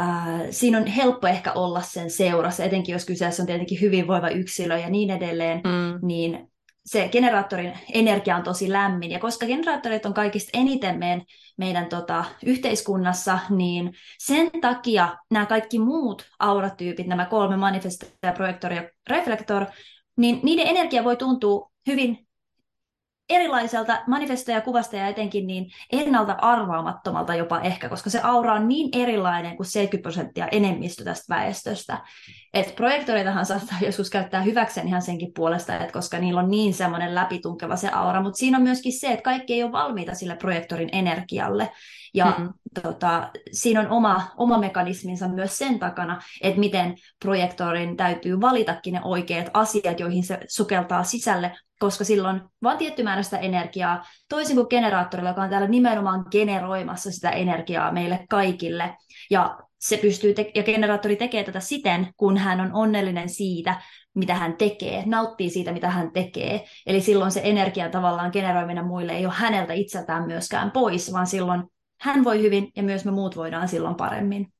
[0.00, 4.78] äh, siinä on helppo ehkä olla sen seurassa, etenkin jos kyseessä on tietenkin hyvinvoiva yksilö
[4.78, 6.06] ja niin edelleen, mm.
[6.06, 6.52] niin
[6.86, 9.10] se generaattorin energia on tosi lämmin.
[9.10, 11.22] Ja koska generaattorit on kaikista eniten meidän,
[11.58, 18.90] meidän tota, yhteiskunnassa, niin sen takia nämä kaikki muut auratyypit, nämä kolme manifestaatio, projektori ja
[19.10, 19.66] reflektor,
[20.16, 22.26] niin niiden energia voi tuntua hyvin
[23.32, 28.88] erilaiselta manifestoja kuvasta ja etenkin niin ennalta arvaamattomalta jopa ehkä, koska se aura on niin
[28.92, 31.98] erilainen kuin 70 prosenttia enemmistö tästä väestöstä.
[32.54, 37.14] Et projektoreitahan saattaa joskus käyttää hyväkseen ihan senkin puolesta, että koska niillä on niin semmoinen
[37.14, 40.90] läpitunkeva se aura, mutta siinä on myöskin se, että kaikki ei ole valmiita sille projektorin
[40.92, 41.70] energialle.
[42.14, 42.52] Ja mm-hmm.
[42.82, 49.00] tota, siinä on oma, oma mekanisminsa myös sen takana, että miten projektorin täytyy valitakin ne
[49.04, 54.66] oikeat asiat, joihin se sukeltaa sisälle, koska silloin vaan tietty määrä sitä energiaa, toisin kuin
[54.70, 58.96] generaattorilla, joka on täällä nimenomaan generoimassa sitä energiaa meille kaikille.
[59.30, 63.80] Ja se pystyy te- ja generaattori tekee tätä siten, kun hän on onnellinen siitä,
[64.14, 66.64] mitä hän tekee, nauttii siitä, mitä hän tekee.
[66.86, 71.62] Eli silloin se energian tavallaan generoiminen muille ei ole häneltä itseltään myöskään pois, vaan silloin
[72.02, 74.52] hän voi hyvin ja myös me muut voidaan silloin paremmin.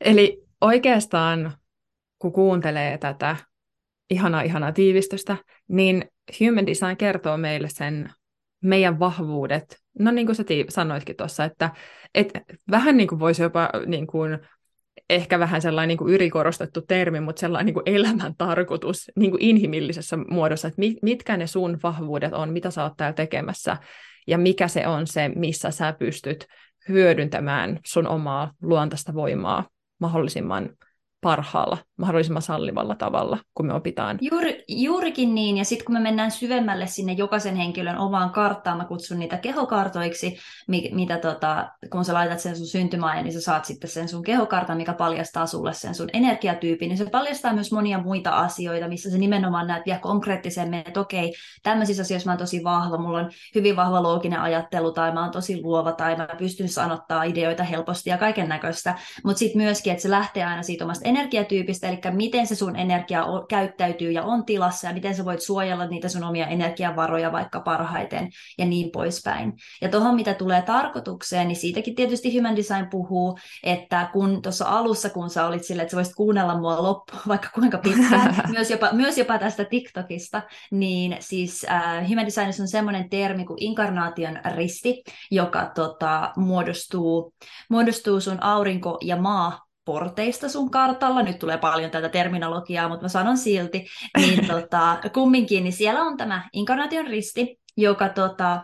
[0.00, 1.52] Eli oikeastaan,
[2.18, 3.36] kun kuuntelee tätä
[4.10, 5.36] ihanaa, ihanaa tiivistystä,
[5.68, 6.04] niin
[6.40, 8.10] Human Design kertoo meille sen
[8.60, 9.78] meidän vahvuudet.
[9.98, 11.70] No niin kuin sä tii- sanoitkin tuossa, että
[12.14, 12.32] et
[12.70, 14.38] vähän niin kuin voisi jopa niin kuin,
[15.10, 19.42] ehkä vähän sellainen niin kuin ylikorostettu termi, mutta sellainen niin kuin elämän tarkoitus niin kuin
[19.42, 23.76] inhimillisessä muodossa, että mitkä ne sun vahvuudet on, mitä sä oot täällä tekemässä
[24.26, 26.46] ja mikä se on se, missä sä pystyt
[26.88, 29.68] hyödyntämään sun omaa luontaista voimaa
[30.00, 30.70] mahdollisimman
[31.24, 34.18] parhaalla, mahdollisimman sallivalla tavalla, kun me opitaan.
[34.20, 38.84] Juuri, juurikin niin, ja sitten kun me mennään syvemmälle sinne jokaisen henkilön omaan karttaan, mä
[38.84, 43.64] kutsun niitä kehokartoiksi, mi, mitä tota, kun sä laitat sen sun syntymäajan, niin sä saat
[43.64, 47.98] sitten sen sun kehokartan, mikä paljastaa sulle sen sun energiatyypin, niin se paljastaa myös monia
[47.98, 52.64] muita asioita, missä se nimenomaan näet vielä konkreettisemmin, että okei, tämmöisissä asioissa mä oon tosi
[52.64, 56.68] vahva, mulla on hyvin vahva looginen ajattelu, tai mä oon tosi luova, tai mä pystyn
[56.68, 61.08] sanottaa ideoita helposti ja kaiken näköistä, mutta sitten myöskin, että se lähtee aina siitä omasta
[61.16, 65.86] energiatyypistä, eli miten se sun energia käyttäytyy ja on tilassa, ja miten sä voit suojella
[65.86, 69.52] niitä sun omia energiavaroja vaikka parhaiten, ja niin poispäin.
[69.82, 75.10] Ja tuohon, mitä tulee tarkoitukseen, niin siitäkin tietysti Human Design puhuu, että kun tuossa alussa,
[75.10, 78.88] kun sä olit sille, että sä voisit kuunnella mua loppuun vaikka kuinka pitkään, myös, jopa,
[78.92, 85.02] myös jopa tästä TikTokista, niin siis äh, Human Designissa on semmoinen termi kuin inkarnaation risti,
[85.30, 87.34] joka tota, muodostuu,
[87.70, 93.08] muodostuu sun aurinko- ja maa porteista sun kartalla, nyt tulee paljon tätä terminologiaa, mutta mä
[93.08, 98.62] sanon silti, niin tota, kumminkin, niin siellä on tämä inkarnaation risti, joka tota,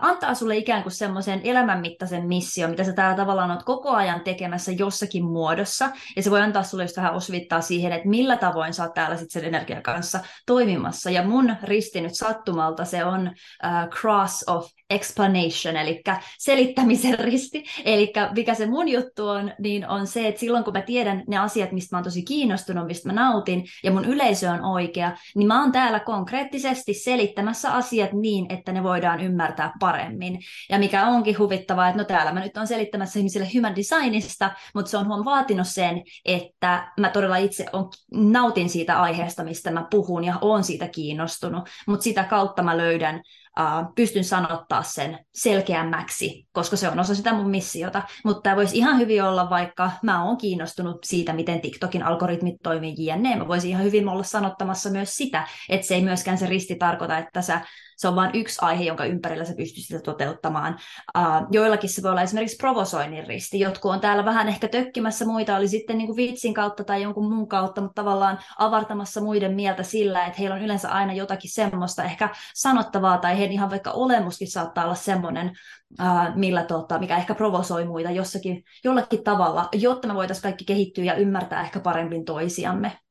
[0.00, 4.72] antaa sulle ikään kuin semmoisen elämänmittaisen mission, mitä sä täällä tavallaan oot koko ajan tekemässä
[4.72, 8.82] jossakin muodossa, ja se voi antaa sulle just vähän osvittaa siihen, että millä tavoin sä
[8.82, 13.30] oot täällä sitten sen energian kanssa toimimassa, ja mun risti nyt sattumalta se on
[13.62, 16.02] ää, Cross of explanation, eli
[16.38, 17.64] selittämisen risti.
[17.84, 21.38] Eli mikä se mun juttu on, niin on se, että silloin kun mä tiedän ne
[21.38, 25.48] asiat, mistä mä oon tosi kiinnostunut, mistä mä nautin, ja mun yleisö on oikea, niin
[25.48, 30.38] mä oon täällä konkreettisesti selittämässä asiat niin, että ne voidaan ymmärtää paremmin.
[30.70, 34.90] Ja mikä onkin huvittavaa, että no täällä mä nyt on selittämässä ihmisille human designista, mutta
[34.90, 39.86] se on huom vaatinut sen, että mä todella itse on, nautin siitä aiheesta, mistä mä
[39.90, 43.22] puhun, ja oon siitä kiinnostunut, mutta sitä kautta mä löydän
[43.60, 48.02] uh, pystyn sanottaa sen selkeämmäksi, koska se on osa sitä mun missiota.
[48.24, 52.94] Mutta tämä voisi ihan hyvin olla vaikka, mä oon kiinnostunut siitä, miten TikTokin algoritmit toimii
[52.98, 53.36] jne.
[53.36, 57.18] Mä voisin ihan hyvin olla sanottamassa myös sitä, että se ei myöskään se risti tarkoita,
[57.18, 57.60] että sä
[58.02, 60.78] se on vain yksi aihe, jonka ympärillä sä pystyt sitä toteuttamaan.
[61.18, 63.60] Uh, joillakin se voi olla esimerkiksi provosoinnin risti.
[63.60, 67.34] Jotkut on täällä vähän ehkä tökkimässä muita, oli sitten niin kuin vitsin kautta tai jonkun
[67.34, 72.04] muun kautta, mutta tavallaan avartamassa muiden mieltä sillä, että heillä on yleensä aina jotakin semmoista
[72.04, 75.52] ehkä sanottavaa, tai heidän ihan vaikka olemuskin saattaa olla semmoinen,
[76.00, 81.04] uh, millä, tota, mikä ehkä provosoi muita jossakin, jollakin tavalla, jotta me voitaisiin kaikki kehittyä
[81.04, 83.01] ja ymmärtää ehkä paremmin toisiamme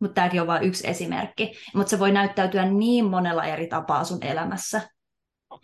[0.00, 1.52] mutta tämäkin on vain yksi esimerkki.
[1.74, 4.80] Mutta se voi näyttäytyä niin monella eri tapaa sun elämässä.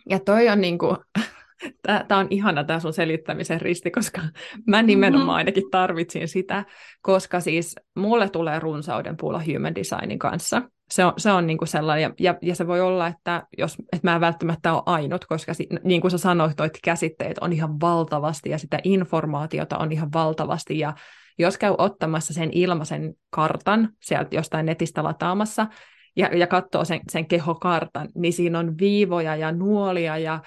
[0.09, 0.97] Ja toi on niinku,
[2.07, 4.21] tämä on ihana tämä sun selittämisen risti, koska
[4.67, 5.35] mä nimenomaan mm-hmm.
[5.35, 6.65] ainakin tarvitsin sitä,
[7.01, 10.61] koska siis mulle tulee runsauden puulla human designin kanssa.
[10.91, 14.07] Se on, se on niinku sellainen, ja, ja, ja se voi olla, että, jos, että
[14.07, 17.79] mä en välttämättä ole ainut, koska si, niin kuin sä sanoit, toit käsitteet on ihan
[17.81, 20.93] valtavasti, ja sitä informaatiota on ihan valtavasti, ja
[21.39, 25.67] jos käy ottamassa sen ilmaisen kartan sieltä jostain netistä lataamassa
[26.15, 30.41] ja, ja katsoo sen, sen kehokartan, niin siinä on viivoja ja nuolia ja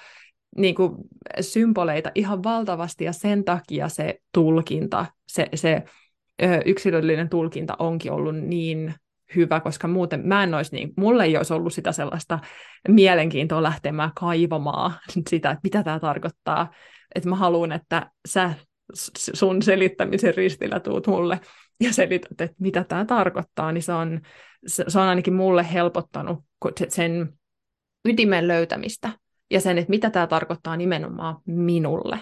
[0.57, 0.91] niin kuin
[1.41, 5.83] symboleita ihan valtavasti ja sen takia se tulkinta, se, se
[6.43, 8.93] ö, yksilöllinen tulkinta onkin ollut niin
[9.35, 12.39] hyvä, koska muuten mä en olisi niin, mulle ei olisi ollut sitä sellaista
[12.87, 14.93] mielenkiintoa lähtemään kaivamaan
[15.29, 16.71] sitä, että mitä tämä tarkoittaa.
[17.15, 18.53] Että mä haluan, että sä
[19.33, 21.39] sun selittämisen ristillä tuut mulle
[21.83, 24.21] ja selität, että mitä tämä tarkoittaa, niin se on,
[24.67, 26.39] se on ainakin mulle helpottanut
[26.87, 27.33] sen
[28.05, 29.09] ytimen löytämistä
[29.51, 32.19] ja sen, että mitä tämä tarkoittaa nimenomaan minulle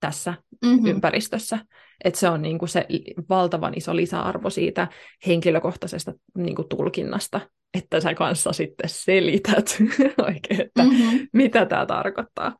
[0.00, 0.86] tässä mm-hmm.
[0.86, 1.58] ympäristössä.
[2.04, 2.86] Että se on niin kuin se
[3.28, 4.88] valtavan iso lisäarvo siitä
[5.26, 7.40] henkilökohtaisesta niin kuin tulkinnasta,
[7.74, 9.78] että sä kanssa sitten selität
[10.26, 11.28] oikein, että mm-hmm.
[11.32, 12.56] mitä tämä tarkoittaa.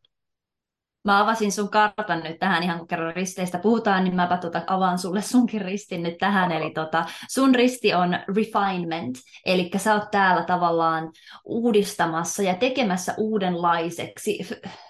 [1.06, 4.98] Mä avasin sun kartan nyt tähän, ihan kun kerran risteistä puhutaan, niin mäpä tota, avaan
[4.98, 6.52] sulle sunkin ristin nyt tähän.
[6.52, 11.10] Eli tota, sun risti on refinement, eli sä oot täällä tavallaan
[11.44, 14.38] uudistamassa ja tekemässä uudenlaiseksi,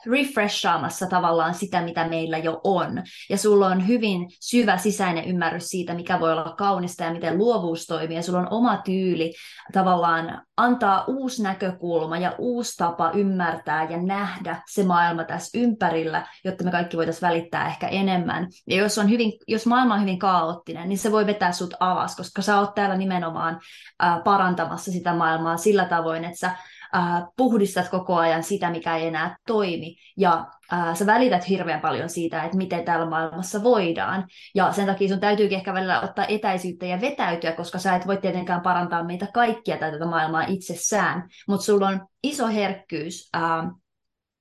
[0.06, 3.02] refreshaamassa tavallaan sitä, mitä meillä jo on.
[3.30, 7.86] Ja sulla on hyvin syvä sisäinen ymmärrys siitä, mikä voi olla kaunista ja miten luovuus
[7.86, 8.16] toimii.
[8.16, 9.32] Ja sulla on oma tyyli
[9.72, 16.05] tavallaan antaa uusi näkökulma ja uusi tapa ymmärtää ja nähdä se maailma tässä ympärillä,
[16.44, 18.48] jotta me kaikki voitaisiin välittää ehkä enemmän.
[18.66, 22.16] Ja jos, on hyvin, jos maailma on hyvin kaoottinen, niin se voi vetää sut alas,
[22.16, 23.60] koska sä oot täällä nimenomaan
[23.98, 26.50] ää, parantamassa sitä maailmaa sillä tavoin, että sä
[26.96, 32.08] äh, puhdistat koko ajan sitä, mikä ei enää toimi, ja äh, sä välität hirveän paljon
[32.08, 36.86] siitä, että miten täällä maailmassa voidaan, ja sen takia sun täytyykin ehkä välillä ottaa etäisyyttä
[36.86, 41.88] ja vetäytyä, koska sä et voi tietenkään parantaa meitä kaikkia tätä maailmaa itsessään, mutta sulla
[41.88, 43.42] on iso herkkyys, äh,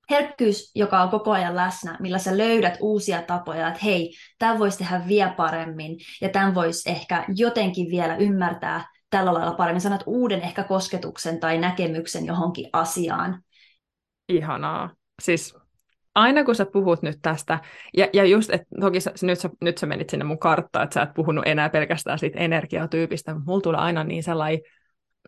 [0.09, 4.77] herkkyys, joka on koko ajan läsnä, millä sä löydät uusia tapoja, että hei, tämän voisi
[4.77, 10.41] tehdä vielä paremmin, ja tämän voisi ehkä jotenkin vielä ymmärtää tällä lailla paremmin sanat uuden
[10.41, 13.41] ehkä kosketuksen tai näkemyksen johonkin asiaan.
[14.29, 14.89] Ihanaa.
[15.21, 15.55] Siis
[16.15, 17.59] aina kun sä puhut nyt tästä,
[17.97, 20.93] ja, ja just, että toki sä, nyt, sä, nyt sä menit sinne mun karttaan, että
[20.93, 24.61] sä et puhunut enää pelkästään siitä energiatyypistä, mutta mulla tulee aina niin sellainen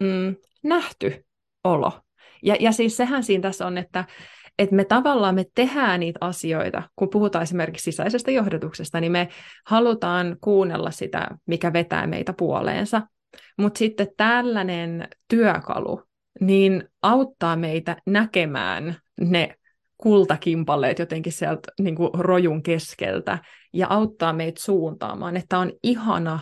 [0.01, 1.25] mm, nähty
[1.63, 2.01] olo.
[2.43, 4.05] Ja, ja siis sehän siinä tässä on, että,
[4.59, 9.29] että me tavallaan me tehdään niitä asioita, kun puhutaan esimerkiksi sisäisestä johdotuksesta, niin me
[9.65, 13.01] halutaan kuunnella sitä, mikä vetää meitä puoleensa.
[13.57, 16.01] Mutta sitten tällainen työkalu
[16.39, 19.55] niin auttaa meitä näkemään ne
[19.97, 23.37] kultakimpaleet jotenkin sieltä niin kuin rojun keskeltä
[23.73, 26.39] ja auttaa meitä suuntaamaan, että on ihana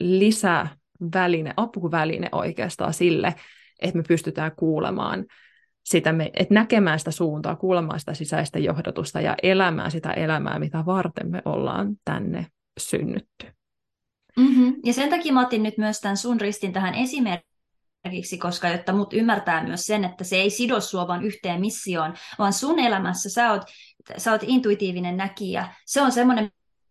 [0.00, 3.34] lisäväline, apuväline oikeastaan sille,
[3.82, 5.24] että me pystytään kuulemaan
[5.86, 11.30] sitä, että näkemään sitä suuntaa, kuulemaan sitä sisäistä johdatusta ja elämään sitä elämää, mitä varten
[11.30, 12.46] me ollaan tänne
[12.80, 13.46] synnytty.
[14.36, 14.74] Mm-hmm.
[14.84, 19.12] Ja sen takia mä otin nyt myös tämän sun ristin tähän esimerkiksi, koska jotta mut
[19.12, 23.52] ymmärtää myös sen, että se ei sido sua vaan yhteen missioon, vaan sun elämässä sä
[23.52, 23.62] oot,
[24.16, 25.68] sä oot intuitiivinen näkijä.
[25.86, 26.50] Se on semmoinen,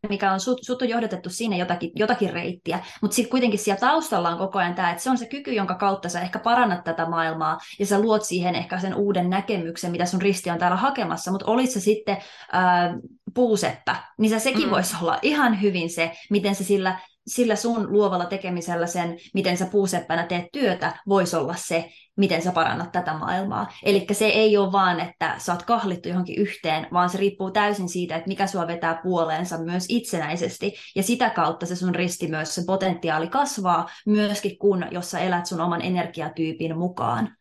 [0.09, 4.29] mikä on sut, sut on johdatettu sinne jotakin, jotakin reittiä, mutta sitten kuitenkin siellä taustalla
[4.29, 7.09] on koko ajan tämä, että se on se kyky, jonka kautta sä ehkä parannat tätä
[7.09, 11.31] maailmaa ja sä luot siihen ehkä sen uuden näkemyksen, mitä sun risti on täällä hakemassa,
[11.31, 12.17] mutta olit se sitten
[12.51, 12.97] ää,
[13.33, 14.71] puusetta, niin se sekin mm.
[14.71, 19.65] voisi olla ihan hyvin se, miten se sillä sillä sun luovalla tekemisellä sen, miten sä
[19.65, 23.71] puuseppänä teet työtä, voisi olla se, miten sä parannat tätä maailmaa.
[23.83, 27.89] Eli se ei ole vaan, että sä oot kahlittu johonkin yhteen, vaan se riippuu täysin
[27.89, 30.73] siitä, että mikä sua vetää puoleensa myös itsenäisesti.
[30.95, 35.45] Ja sitä kautta se sun risti myös, se potentiaali kasvaa myöskin kun, jos sä elät
[35.45, 37.35] sun oman energiatyypin mukaan.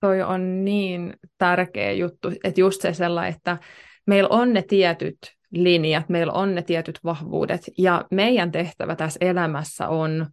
[0.00, 3.58] Toi on niin tärkeä juttu, että just se sellainen, että
[4.06, 5.18] meillä on ne tietyt
[5.64, 10.26] linjat, meillä on ne tietyt vahvuudet, ja meidän tehtävä tässä elämässä on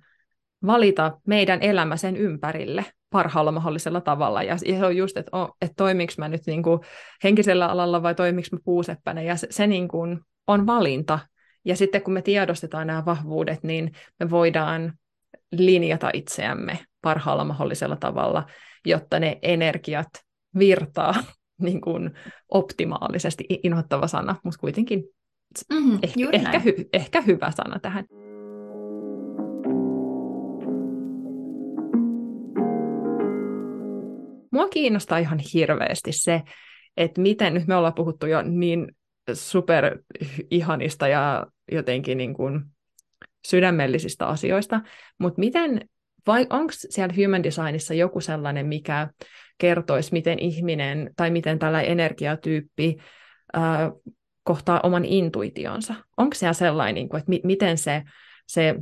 [0.66, 4.44] valita meidän elämä sen ympärille parhaalla mahdollisella tavalla.
[4.44, 5.32] Ja se on just, että,
[5.62, 6.80] että toimiks mä nyt niin kuin
[7.24, 9.22] henkisellä alalla vai toimiks mä puuseppänä.
[9.22, 11.20] Ja se, se niin kuin on valinta.
[11.66, 14.94] Ja sitten kun me tiedostetaan nämä vahvuudet, niin me voidaan
[15.52, 18.44] linjata itseämme parhaalla mahdollisella tavalla,
[18.86, 20.10] jotta ne energiat
[20.60, 21.14] virtaa
[21.64, 22.12] niin kuin
[22.50, 23.46] optimaalisesti.
[23.64, 25.04] Inhottava sana, mutta kuitenkin
[25.70, 28.06] mm-hmm, ehkä, ehkä, hy, ehkä hyvä sana tähän.
[34.52, 36.42] Mua kiinnostaa ihan hirveästi se,
[36.98, 38.88] että miten, nyt me ollaan puhuttu jo niin
[39.34, 39.98] super
[40.52, 42.62] ihanista ja jotenkin niin kuin
[43.48, 44.82] sydämellisistä asioista,
[45.18, 45.90] mutta miten,
[46.28, 49.10] vai onko siellä human designissa joku sellainen, mikä
[49.64, 52.98] kertoisi, miten ihminen tai miten tällä energiatyyppi
[53.54, 53.92] ää,
[54.44, 55.96] kohtaa oman intuitionsa?
[56.18, 58.04] Onko siellä sellainen, niin kuin, että mi- miten se,
[58.48, 58.76] se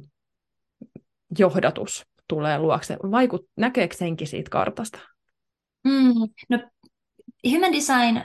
[1.39, 2.98] johdatus tulee luokse?
[3.12, 5.00] Vaikut, näkeekö senkin siitä kartasta?
[5.84, 6.13] Mm,
[6.50, 6.60] no,
[7.52, 8.22] human design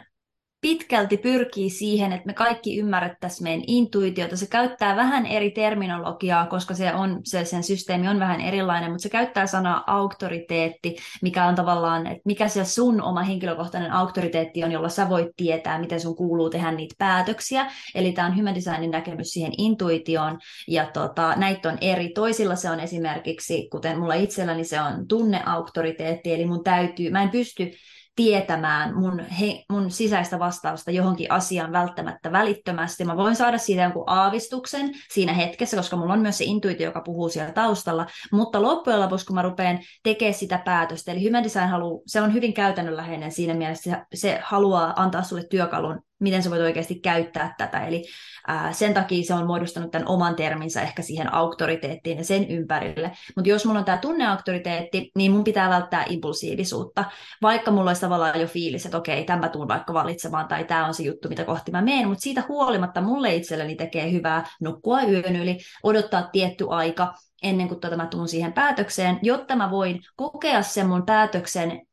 [0.67, 4.37] pitkälti pyrkii siihen, että me kaikki ymmärrettäisiin meidän intuitiota.
[4.37, 9.03] Se käyttää vähän eri terminologiaa, koska se on, se, sen systeemi on vähän erilainen, mutta
[9.03, 14.73] se käyttää sanaa auktoriteetti, mikä on tavallaan, että mikä se sun oma henkilökohtainen auktoriteetti on,
[14.73, 17.71] jolla sä voit tietää, miten sun kuuluu tehdä niitä päätöksiä.
[17.95, 22.09] Eli tämä on human designin näkemys siihen intuitioon, ja tota, näitä on eri.
[22.09, 27.31] Toisilla se on esimerkiksi, kuten mulla itselläni se on tunneauktoriteetti, eli mun täytyy, mä en
[27.31, 27.73] pysty
[28.17, 33.05] tietämään mun, he, mun sisäistä vastausta johonkin asiaan välttämättä välittömästi.
[33.05, 37.01] Mä voin saada siitä jonkun aavistuksen siinä hetkessä, koska mulla on myös se intuitio, joka
[37.01, 41.69] puhuu siellä taustalla, mutta loppujen lopuksi, kun mä rupean tekemään sitä päätöstä, eli Human Design
[41.69, 46.63] halu, se on hyvin käytännönläheinen siinä mielessä, se haluaa antaa sulle työkalun miten sä voit
[46.63, 47.87] oikeasti käyttää tätä.
[47.87, 48.05] Eli
[48.47, 53.13] ää, sen takia se on muodostanut tämän oman terminsä ehkä siihen auktoriteettiin ja sen ympärille.
[53.37, 57.05] Mutta jos mulla on tämä tunneauktoriteetti, niin mun pitää välttää impulsiivisuutta.
[57.43, 60.95] Vaikka mulla olisi tavallaan jo fiilis, että okei, tämä tuun vaikka valitsemaan, tai tämä on
[60.95, 65.37] se juttu, mitä kohti mä menen, mutta siitä huolimatta mulle itselleni tekee hyvää nukkua yön
[65.37, 70.63] yli, odottaa tietty aika, ennen kuin tuota mä tuun siihen päätökseen, jotta mä voin kokea
[70.63, 71.87] sen mun päätöksen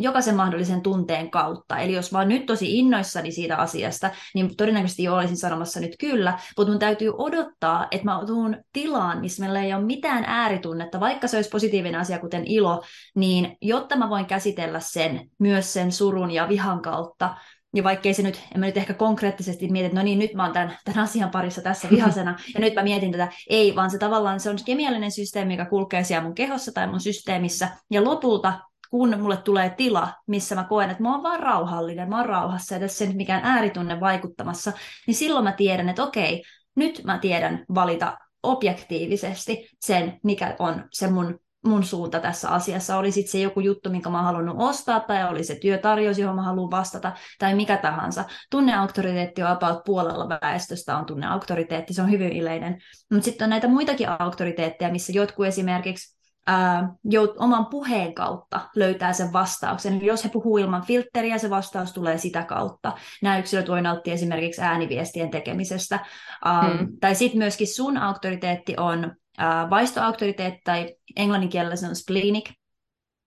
[0.00, 1.78] jokaisen mahdollisen tunteen kautta.
[1.78, 6.38] Eli jos vaan nyt tosi innoissani siitä asiasta, niin todennäköisesti jo olisin sanomassa nyt kyllä,
[6.56, 11.26] mutta mun täytyy odottaa, että mä tuun tilaan, missä meillä ei ole mitään ääritunnetta, vaikka
[11.26, 12.82] se olisi positiivinen asia, kuten ilo,
[13.14, 17.34] niin jotta mä voin käsitellä sen, myös sen surun ja vihan kautta,
[17.74, 20.44] ja vaikkei se nyt, en mä nyt ehkä konkreettisesti mieti, että no niin, nyt mä
[20.44, 23.98] oon tämän, tämän asian parissa tässä vihasena, ja nyt mä mietin tätä, ei, vaan se
[23.98, 28.60] tavallaan se on kemiallinen systeemi, joka kulkee siellä mun kehossa tai mun systeemissä, ja lopulta
[28.90, 32.74] kun mulle tulee tila, missä mä koen, että mä oon vaan rauhallinen, mä oon rauhassa
[32.74, 34.72] ja tässä ei nyt mikään ääritunne vaikuttamassa,
[35.06, 36.42] niin silloin mä tiedän, että okei,
[36.76, 42.96] nyt mä tiedän valita objektiivisesti sen, mikä on se mun, mun suunta tässä asiassa.
[42.96, 46.36] Oli sitten se joku juttu, minkä mä oon halunnut ostaa, tai oli se työtarjous, johon
[46.36, 48.24] mä haluan vastata, tai mikä tahansa.
[48.50, 52.78] Tunneauktoriteetti on about puolella väestöstä on tunneauktoriteetti, se on hyvin yleinen.
[53.12, 56.19] Mutta sitten on näitä muitakin auktoriteetteja, missä jotkut esimerkiksi
[56.50, 60.04] ää, jo, oman puheen kautta löytää sen vastauksen.
[60.04, 62.92] Jos he puhuu ilman filtteriä, se vastaus tulee sitä kautta.
[63.22, 66.06] Nämä yksilöt voi nauttia esimerkiksi ääniviestien tekemisestä.
[66.46, 66.88] Um, hmm.
[67.00, 72.50] Tai sitten myöskin sun auktoriteetti on ää, vaistoauktoriteetti, tai englannin kielellä se on splenic.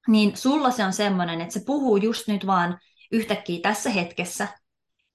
[0.08, 2.78] Niin sulla se on semmoinen, että se puhuu just nyt vaan
[3.12, 4.48] yhtäkkiä tässä hetkessä,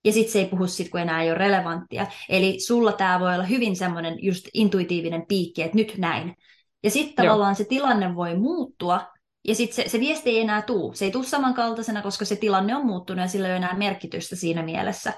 [0.05, 2.07] ja sitten se ei puhu sit, kun enää ei ole relevanttia.
[2.29, 6.35] Eli sulla tämä voi olla hyvin semmoinen just intuitiivinen piikki, että nyt näin.
[6.83, 9.07] Ja sitten tavallaan se tilanne voi muuttua,
[9.49, 10.95] ja sitten se, se viesti ei enää tuu.
[10.95, 14.37] Se ei tule samankaltaisena, koska se tilanne on muuttunut ja sillä ei ole enää merkitystä
[14.37, 15.13] siinä mielessä.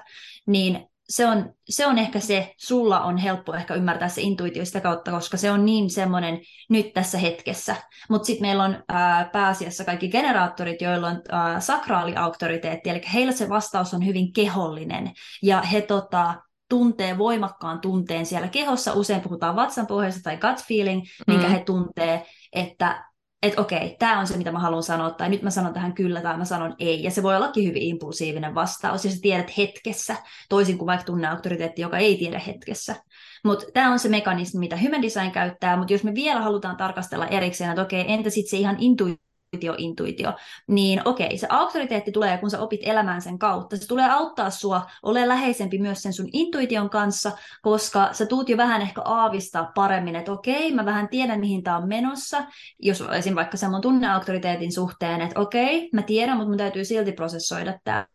[0.47, 4.81] Niin se on, se on ehkä se, sulla on helppo ehkä ymmärtää se intuitio sitä
[4.81, 7.75] kautta, koska se on niin semmoinen nyt tässä hetkessä.
[8.09, 13.49] Mutta sitten meillä on ää, pääasiassa kaikki generaattorit, joilla on ää, sakraaliauktoriteetti, eli heillä se
[13.49, 15.11] vastaus on hyvin kehollinen.
[15.43, 16.35] Ja he tota,
[16.71, 18.93] tuntee voimakkaan tunteen siellä kehossa.
[18.93, 21.51] Usein puhutaan vatsanpohjasta tai gut feeling, minkä mm.
[21.51, 23.11] he tuntee, että
[23.43, 26.21] että okei, tämä on se, mitä mä haluan sanoa, tai nyt mä sanon tähän kyllä,
[26.21, 27.03] tai mä sanon ei.
[27.03, 30.15] Ja se voi ollakin hyvin impulsiivinen vastaus, ja sä tiedät hetkessä,
[30.49, 32.95] toisin kuin vaikka tunneauktoriteetti, joka ei tiedä hetkessä.
[33.43, 37.27] Mutta tämä on se mekanismi, mitä Human Design käyttää, mutta jos me vielä halutaan tarkastella
[37.27, 40.33] erikseen, että okei, entä sitten se ihan intuitio, intuitio, intuitio,
[40.67, 43.77] niin okei, se auktoriteetti tulee, kun sä opit elämään sen kautta.
[43.77, 48.57] Se tulee auttaa sua ole läheisempi myös sen sun intuition kanssa, koska sä tuut jo
[48.57, 52.43] vähän ehkä aavistaa paremmin, että okei, mä vähän tiedän, mihin tää on menossa.
[52.79, 57.11] Jos olisin vaikka sen mun tunneauktoriteetin suhteen, että okei, mä tiedän, mutta mun täytyy silti
[57.11, 58.05] prosessoida tämä,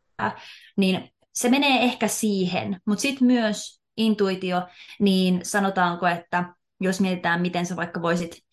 [0.77, 4.63] niin se menee ehkä siihen, mutta sitten myös intuitio,
[5.01, 6.45] niin sanotaanko, että
[6.81, 8.46] jos mietitään, miten sä vaikka voisit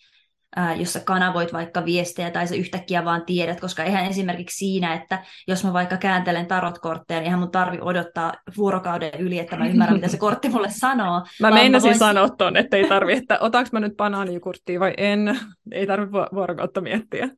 [0.56, 4.94] ää, jos sä kanavoit vaikka viestejä tai sä yhtäkkiä vaan tiedät, koska eihän esimerkiksi siinä,
[4.94, 9.68] että jos mä vaikka kääntelen tarotkortteja, niin eihän mun tarvi odottaa vuorokauden yli, että mä
[9.68, 11.22] ymmärrän, mitä se kortti mulle sanoo.
[11.42, 12.00] Mä meinasin voin...
[12.00, 15.40] sanoa ton, että ei tarvi, että otaks mä nyt banaanikurttia vai en,
[15.72, 17.30] ei tarvi vuorokautta miettiä.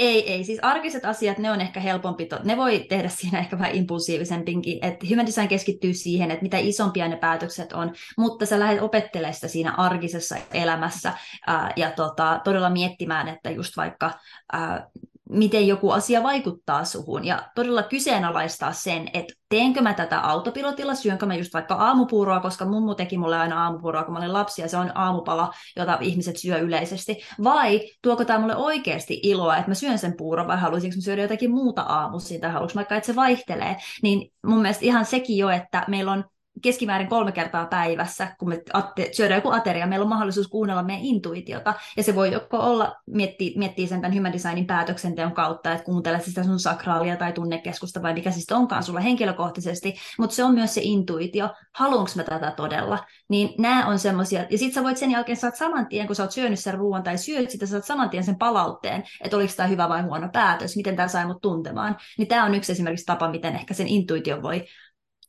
[0.00, 0.44] Ei, ei.
[0.44, 2.26] Siis arkiset asiat, ne on ehkä helpompi.
[2.26, 4.78] To- ne voi tehdä siinä ehkä vähän impulsiivisempinkin.
[4.84, 9.34] että Human design keskittyy siihen, että mitä isompia ne päätökset on, mutta sä lähdet opettelemaan
[9.34, 11.12] sitä siinä arkisessa elämässä
[11.46, 14.10] ää, ja tota, todella miettimään, että just vaikka
[14.52, 14.86] ää,
[15.30, 21.26] miten joku asia vaikuttaa suhun ja todella kyseenalaistaa sen, että teenkö mä tätä autopilotilla, syönkö
[21.26, 24.68] mä just vaikka aamupuuroa, koska mummu teki mulle aina aamupuuroa, kun mä olin lapsi ja
[24.68, 29.74] se on aamupala, jota ihmiset syö yleisesti, vai tuoko tämä mulle oikeasti iloa, että mä
[29.74, 33.16] syön sen puuron vai haluaisinko mä syödä jotakin muuta aamuisin tai haluaisinko vaikka, että se
[33.16, 36.24] vaihtelee, niin mun mielestä ihan sekin jo, että meillä on
[36.62, 41.04] keskimäärin kolme kertaa päivässä, kun me atte, syödään joku ateria, meillä on mahdollisuus kuunnella meidän
[41.04, 45.84] intuitiota, ja se voi joko olla, miettiä, miettiä sen tämän human designin päätöksenteon kautta, että
[45.84, 50.54] kuuntelet sitä sun sakraalia tai tunnekeskusta, vai mikä siis onkaan sulla henkilökohtaisesti, mutta se on
[50.54, 52.98] myös se intuitio, haluanko mä tätä todella,
[53.28, 56.22] niin nämä on semmoisia, ja sitten sä voit sen jälkeen saat saman tien, kun sä
[56.22, 59.66] oot syönyt sen ruoan tai syöt sitä, saat saman tien sen palautteen, että oliko tämä
[59.66, 63.30] hyvä vai huono päätös, miten tämä sai mut tuntemaan, niin tämä on yksi esimerkiksi tapa,
[63.30, 64.66] miten ehkä sen intuitio voi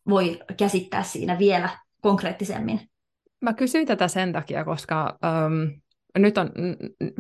[0.10, 1.70] voi käsittää siinä vielä
[2.02, 2.82] konkreettisemmin.
[3.42, 5.80] Mä kysyin tätä sen takia, koska ähm,
[6.18, 6.52] nyt on,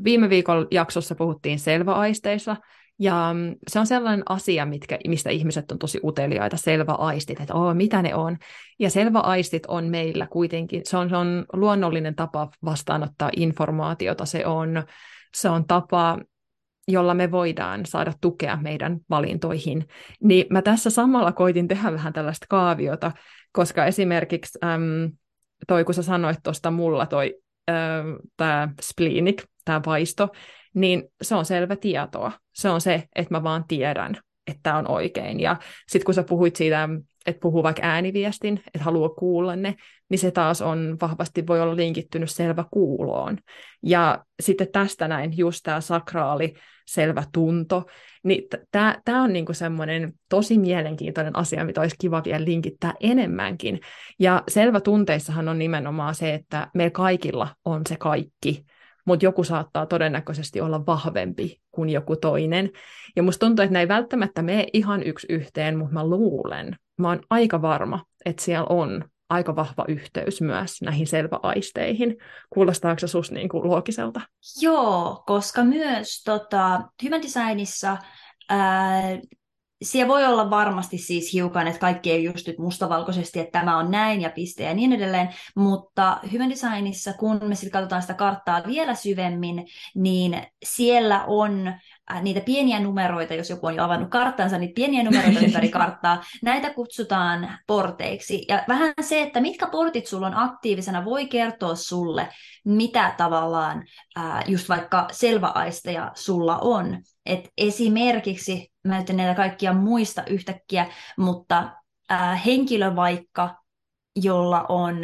[0.03, 2.55] viime viikon jaksossa puhuttiin selväaisteissa,
[2.99, 3.35] ja
[3.67, 8.15] se on sellainen asia, mitkä, mistä ihmiset on tosi uteliaita, selväaistit, että oh, mitä ne
[8.15, 8.37] on.
[8.79, 14.83] Ja selväaistit on meillä kuitenkin, se on, se on luonnollinen tapa vastaanottaa informaatiota, se on,
[15.35, 16.19] se on tapa
[16.87, 19.87] jolla me voidaan saada tukea meidän valintoihin.
[20.23, 23.11] Niin mä tässä samalla koitin tehdä vähän tällaista kaaviota,
[23.51, 25.11] koska esimerkiksi äm,
[25.67, 27.35] toi, kun sä sanoit tuosta mulla toi
[28.37, 30.29] tämä spleenik, tämä vaisto,
[30.73, 32.31] niin se on selvä tietoa.
[32.53, 34.17] Se on se, että mä vaan tiedän,
[34.47, 35.39] että tämä on oikein.
[35.39, 35.55] Ja
[35.87, 36.89] sitten kun sä puhuit siitä,
[37.25, 39.75] että puhuu vaikka ääniviestin, että haluaa kuulla ne,
[40.09, 43.37] niin se taas on vahvasti voi olla linkittynyt selvä kuuloon.
[43.83, 46.53] Ja sitten tästä näin just tämä sakraali
[46.87, 47.85] selvä tunto,
[48.23, 53.79] niin tämä on niinku semmoinen tosi mielenkiintoinen asia, mitä olisi kiva vielä linkittää enemmänkin.
[54.19, 58.65] Ja selvä tunteissahan on nimenomaan se, että me kaikilla on se kaikki,
[59.05, 62.71] mutta joku saattaa todennäköisesti olla vahvempi kuin joku toinen.
[63.15, 67.07] Ja musta tuntuu, että ne ei välttämättä mene ihan yksi yhteen, mutta mä luulen, mä
[67.07, 72.17] oon aika varma, että siellä on aika vahva yhteys myös näihin selväaisteihin.
[72.49, 74.21] Kuulostaako se susta niin kuin loogiselta?
[74.61, 77.97] Joo, koska myös tota, Human Designissa
[78.49, 79.01] ää,
[79.81, 83.91] siellä voi olla varmasti siis hiukan, että kaikki ei just nyt mustavalkoisesti, että tämä on
[83.91, 88.63] näin ja piste ja niin edelleen, mutta Human Designissa, kun me sitten katsotaan sitä karttaa
[88.67, 89.65] vielä syvemmin,
[89.95, 91.73] niin siellä on
[92.11, 96.23] Äh, niitä pieniä numeroita, jos joku on jo avannut karttansa, niin pieniä numeroita ympäri karttaa,
[96.43, 98.45] näitä kutsutaan porteiksi.
[98.47, 102.27] Ja vähän se, että mitkä portit sulla on aktiivisena, voi kertoa sulle,
[102.65, 103.83] mitä tavallaan
[104.15, 106.97] ää, just vaikka selväaisteja sulla on.
[107.25, 111.71] Et esimerkiksi, mä en näitä kaikkia muista yhtäkkiä, mutta
[112.09, 113.55] ää, henkilö vaikka,
[114.15, 115.03] jolla on...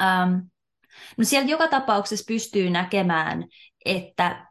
[0.00, 0.34] Ähm,
[1.18, 3.44] no sieltä joka tapauksessa pystyy näkemään,
[3.84, 4.46] että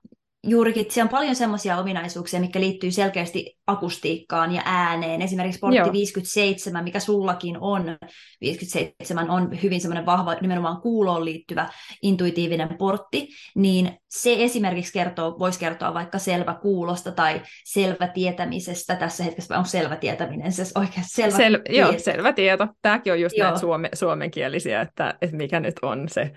[0.48, 5.22] juurikin, siellä on paljon semmoisia ominaisuuksia, mikä liittyy selkeästi akustiikkaan ja ääneen.
[5.22, 5.92] Esimerkiksi portti Joo.
[5.92, 7.98] 57, mikä sullakin on,
[8.42, 11.70] 57 on hyvin semmoinen vahva, nimenomaan kuuloon liittyvä
[12.02, 18.96] intuitiivinen portti, niin se esimerkiksi kertoo, voisi kertoa vaikka selvä kuulosta tai selvä tietämisestä.
[18.96, 21.92] Tässä hetkessä on selvä tietäminen, se oikein selvä Sel- tieto.
[21.92, 22.68] Joo, selvä tieto.
[22.82, 26.32] Tämäkin on just näitä suome- suomenkielisiä, että, että mikä nyt on se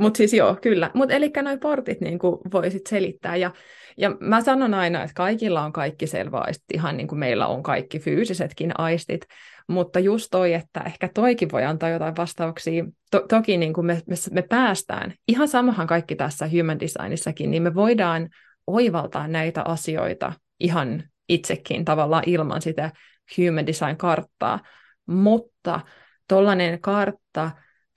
[0.00, 0.90] mutta siis joo, kyllä.
[0.94, 2.18] Mutta eli noin portit niin
[2.52, 3.36] voisit selittää.
[3.36, 3.50] Ja,
[3.96, 7.62] ja mä sanon aina, että kaikilla on kaikki selvä aisti, ihan niin kuin meillä on
[7.62, 9.26] kaikki fyysisetkin aistit.
[9.68, 12.84] Mutta just toi, että ehkä toikin voi antaa jotain vastauksia.
[13.10, 17.62] To- toki niin kuin me, me, me päästään, ihan samahan kaikki tässä human designissakin, niin
[17.62, 18.28] me voidaan
[18.66, 22.90] oivaltaa näitä asioita ihan itsekin tavallaan ilman sitä
[23.38, 24.60] human design-karttaa.
[25.06, 25.80] Mutta
[26.28, 27.50] tollainen kartta,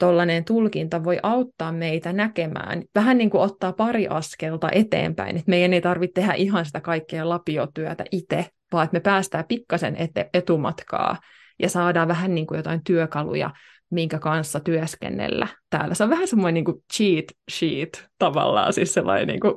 [0.03, 5.73] tuollainen tulkinta voi auttaa meitä näkemään, vähän niin kuin ottaa pari askelta eteenpäin, että meidän
[5.73, 11.17] ei tarvitse tehdä ihan sitä kaikkea lapiotyötä itse, vaan että me päästään pikkasen ete- etumatkaa
[11.59, 13.51] ja saadaan vähän niin kuin jotain työkaluja,
[13.89, 15.95] minkä kanssa työskennellä täällä.
[15.95, 19.53] Se on vähän semmoinen niin kuin cheat sheet tavallaan, siis sellainen niin kuin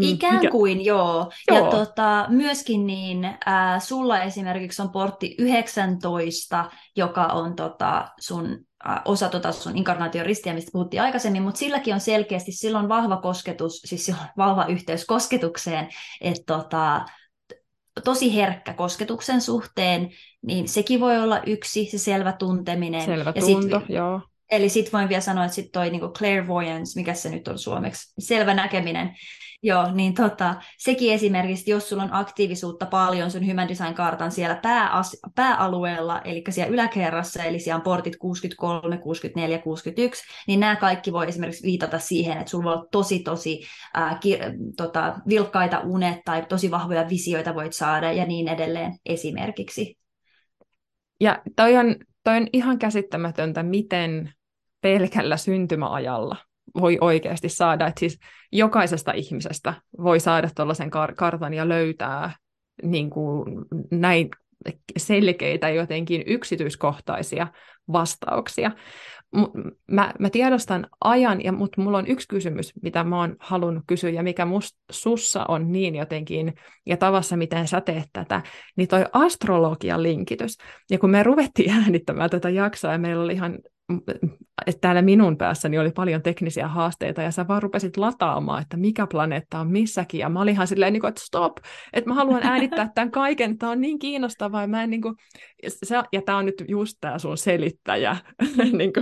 [0.00, 0.50] Ikään mikä...
[0.50, 1.32] kuin, joo.
[1.50, 1.64] joo.
[1.64, 9.00] Ja tota, myöskin niin, äh, sulla esimerkiksi on portti 19, joka on tota, sun äh,
[9.04, 13.80] osa tota sun inkarnaation ristiä, mistä puhuttiin aikaisemmin, mutta silläkin on selkeästi silloin vahva kosketus,
[13.84, 15.88] siis silloin vahva yhteys kosketukseen,
[16.20, 17.04] että tota,
[18.04, 20.10] tosi herkkä kosketuksen suhteen,
[20.42, 23.04] niin sekin voi olla yksi, se selvä tunteminen.
[23.04, 24.20] Selvä ja tunto, sit, joo.
[24.50, 28.12] Eli sitten voin vielä sanoa, että sitten toi niinku clairvoyance, mikä se nyt on suomeksi,
[28.18, 29.16] selvä näkeminen,
[29.62, 35.16] Joo, niin tota, sekin esimerkiksi, jos sulla on aktiivisuutta paljon sun Human Design-kartan siellä pääas,
[35.34, 41.28] pääalueella, eli siellä yläkerrassa, eli siellä on portit 63, 64, 61, niin nämä kaikki voi
[41.28, 43.60] esimerkiksi viitata siihen, että sulla voi olla tosi, tosi
[43.94, 44.38] ää, ki,
[44.76, 49.98] tota, vilkkaita unet tai tosi vahvoja visioita voit saada ja niin edelleen esimerkiksi.
[51.20, 54.32] Ja toi on, toi on ihan käsittämätöntä, miten
[54.80, 56.36] pelkällä syntymäajalla
[56.80, 58.18] voi oikeasti saada, että siis
[58.52, 62.32] jokaisesta ihmisestä voi saada tuollaisen kar- kartan ja löytää
[62.82, 63.44] niin kuin
[63.90, 64.28] näin
[64.96, 67.46] selkeitä jotenkin yksityiskohtaisia
[67.92, 68.70] vastauksia.
[69.90, 74.10] Mä, mä tiedostan ajan, ja, mutta mulla on yksi kysymys, mitä mä oon halunnut kysyä,
[74.10, 76.54] ja mikä must, sussa on niin jotenkin,
[76.86, 78.42] ja tavassa, miten sä teet tätä,
[78.76, 80.56] niin toi astrologian linkitys.
[80.90, 83.58] Ja kun me ruvettiin äänittämään tätä jaksoa, ja meillä oli ihan
[84.66, 89.06] että täällä minun päässäni oli paljon teknisiä haasteita, ja sä vaan rupesit lataamaan, että mikä
[89.06, 91.56] planeetta on missäkin, ja mä olin ihan silleen, niin kuin, että stop,
[91.92, 95.14] että mä haluan äänittää tämän kaiken, tämä on niin kiinnostavaa, ja, mä en, niin kuin,
[95.68, 98.16] se, ja tämä on nyt just tämä sun selittäjä,
[98.78, 98.92] niin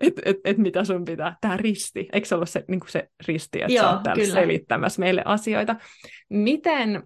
[0.00, 3.08] että et, et mitä sun pitää, tämä risti, eikö se ollut se, niin kuin se
[3.28, 4.40] risti, että Joo, sä oot täällä kyllä.
[4.40, 5.76] selittämässä meille asioita.
[6.28, 7.02] Miten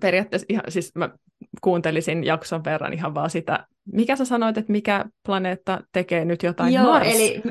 [0.00, 1.10] periaatteessa ihan, siis mä
[1.60, 6.74] kuuntelisin jakson verran ihan vaan sitä, mikä sä sanoit, että mikä planeetta tekee nyt jotain
[6.74, 7.06] Joo, Mars?
[7.06, 7.42] eli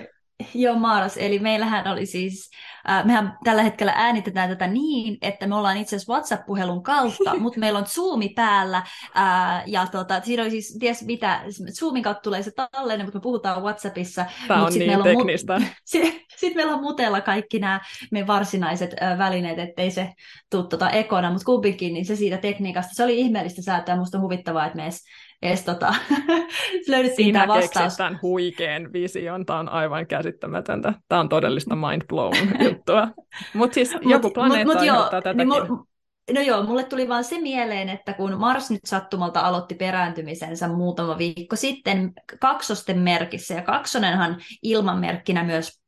[0.54, 1.18] Joo, Mars.
[1.18, 2.50] Eli meillähän oli siis,
[2.90, 7.60] äh, mehän tällä hetkellä äänitetään tätä niin, että me ollaan itse asiassa WhatsApp-puhelun kautta, mutta
[7.60, 8.78] meillä on Zoomi päällä,
[9.18, 11.42] äh, ja tota, siinä oli siis, ties mitä,
[11.80, 14.26] Zoomin kautta tulee se tallenne, mutta me puhutaan WhatsAppissa.
[14.48, 15.56] Tämä on niin teknistä.
[15.56, 20.10] On mu- Sitten sit meillä on mutella kaikki nämä meidän varsinaiset äh, välineet, ettei se
[20.52, 24.24] tule tota ekona, mutta kumpikin, niin se siitä tekniikasta, se oli ihmeellistä säätöä, musta on
[24.24, 25.04] huvittavaa, että me edes
[25.42, 25.94] edes tota,
[26.88, 27.98] löydettiin tämä vastaus.
[27.98, 30.94] tämän huikean vision, tämä on aivan käsittämätöntä.
[31.08, 32.36] Tämä on todellista mind blown
[32.66, 33.08] juttua.
[33.54, 35.38] Mutta siis joku planeetta mut, mut joo, tätäkin.
[35.38, 35.92] Niin mu-
[36.34, 41.18] No joo, mulle tuli vaan se mieleen, että kun Mars nyt sattumalta aloitti perääntymisensä muutama
[41.18, 45.82] viikko sitten kaksosten merkissä, ja kaksonenhan ilmanmerkkinä myös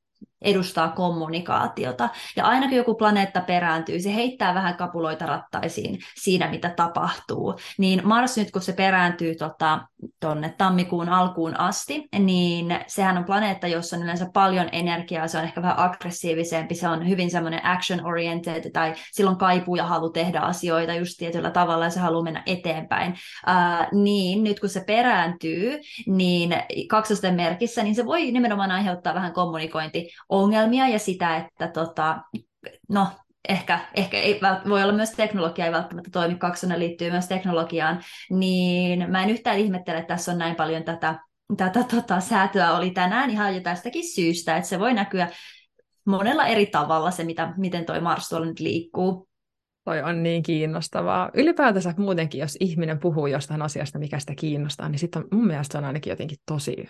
[0.43, 2.09] edustaa kommunikaatiota.
[2.35, 7.55] Ja aina kun joku planeetta perääntyy, se heittää vähän kapuloita rattaisiin siinä, mitä tapahtuu.
[7.77, 9.79] Niin Mars nyt, kun se perääntyy tota,
[10.57, 15.61] tammikuun alkuun asti, niin sehän on planeetta, jossa on yleensä paljon energiaa, se on ehkä
[15.61, 21.13] vähän aggressiivisempi, se on hyvin semmoinen action-oriented, tai silloin kaipuu ja halu tehdä asioita just
[21.17, 23.11] tietyllä tavalla, ja se haluaa mennä eteenpäin.
[23.47, 26.55] Uh, niin nyt kun se perääntyy, niin
[26.87, 32.21] kaksosten merkissä, niin se voi nimenomaan aiheuttaa vähän kommunikointi ongelmia ja sitä, että tota,
[32.89, 33.07] no,
[33.49, 39.11] ehkä, ehkä ei, voi olla myös teknologia ei välttämättä toimi, kaksonen liittyy myös teknologiaan, niin
[39.11, 41.19] mä en yhtään ihmettele, että tässä on näin paljon tätä,
[41.57, 45.27] tätä tota, säätöä oli tänään ihan jo tästäkin syystä, että se voi näkyä
[46.05, 49.27] monella eri tavalla se, mitä, miten toi Mars tuolla nyt liikkuu.
[49.86, 51.29] Toi on niin kiinnostavaa.
[51.34, 55.77] Ylipäätänsä muutenkin, jos ihminen puhuu jostain asiasta, mikä sitä kiinnostaa, niin sitten mun mielestä se
[55.77, 56.89] on ainakin jotenkin tosi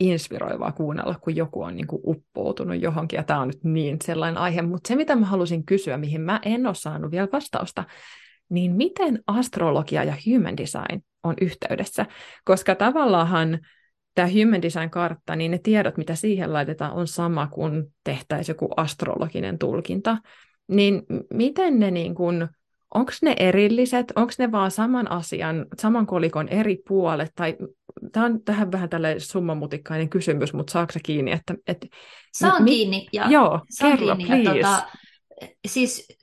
[0.00, 4.38] inspiroivaa kuunnella, kun joku on niin kuin uppoutunut johonkin, ja tämä on nyt niin sellainen
[4.38, 7.84] aihe, mutta se mitä mä halusin kysyä, mihin mä en ole saanut vielä vastausta,
[8.48, 12.06] niin miten astrologia ja human design on yhteydessä?
[12.44, 13.58] Koska tavallaan
[14.14, 19.58] tämä human design-kartta, niin ne tiedot, mitä siihen laitetaan, on sama kuin tehtäisiin joku astrologinen
[19.58, 20.18] tulkinta.
[20.68, 21.02] Niin
[21.34, 22.48] miten ne niin kuin,
[22.94, 27.56] onko ne erilliset, onko ne vaan saman asian, saman kolikon eri puolet, tai
[28.12, 31.32] tämä on tähän vähän tälle summamutikkainen kysymys, mutta saako se kiinni?
[31.32, 31.86] Että, että,
[32.32, 33.08] Saan mi- kiinni.
[33.12, 34.58] Ja, joo, kerro, kiinni, please.
[34.58, 34.86] Ja, tota,
[35.66, 36.21] siis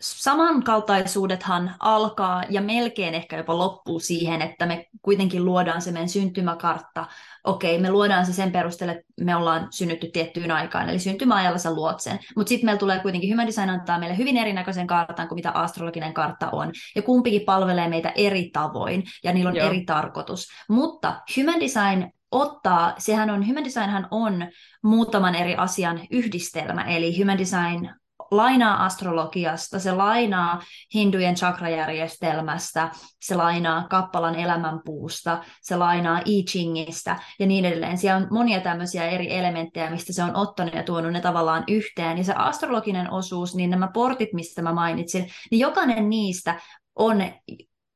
[0.00, 7.06] samankaltaisuudethan alkaa ja melkein ehkä jopa loppuu siihen, että me kuitenkin luodaan se meidän syntymäkartta.
[7.44, 11.74] Okei, me luodaan se sen perusteella, että me ollaan synnytty tiettyyn aikaan, eli syntymäajalla sä
[11.74, 12.18] luot sen.
[12.36, 16.14] Mutta sitten meillä tulee kuitenkin Human Design antaa meille hyvin erinäköisen kartan kuin mitä astrologinen
[16.14, 16.72] kartta on.
[16.96, 19.66] Ja kumpikin palvelee meitä eri tavoin, ja niillä on Joo.
[19.66, 20.48] eri tarkoitus.
[20.68, 24.48] Mutta Human Design ottaa, sehän on, Human Designhan on
[24.82, 27.99] muutaman eri asian yhdistelmä, eli Human Design
[28.30, 30.62] lainaa astrologiasta, se lainaa
[30.94, 37.98] hindujen chakrajärjestelmästä, se lainaa kappalan elämänpuusta, se lainaa I Chingistä ja niin edelleen.
[37.98, 42.18] Siellä on monia tämmöisiä eri elementtejä, mistä se on ottanut ja tuonut ne tavallaan yhteen.
[42.18, 46.60] Ja se astrologinen osuus, niin nämä portit, mistä mä mainitsin, niin jokainen niistä
[46.94, 47.22] on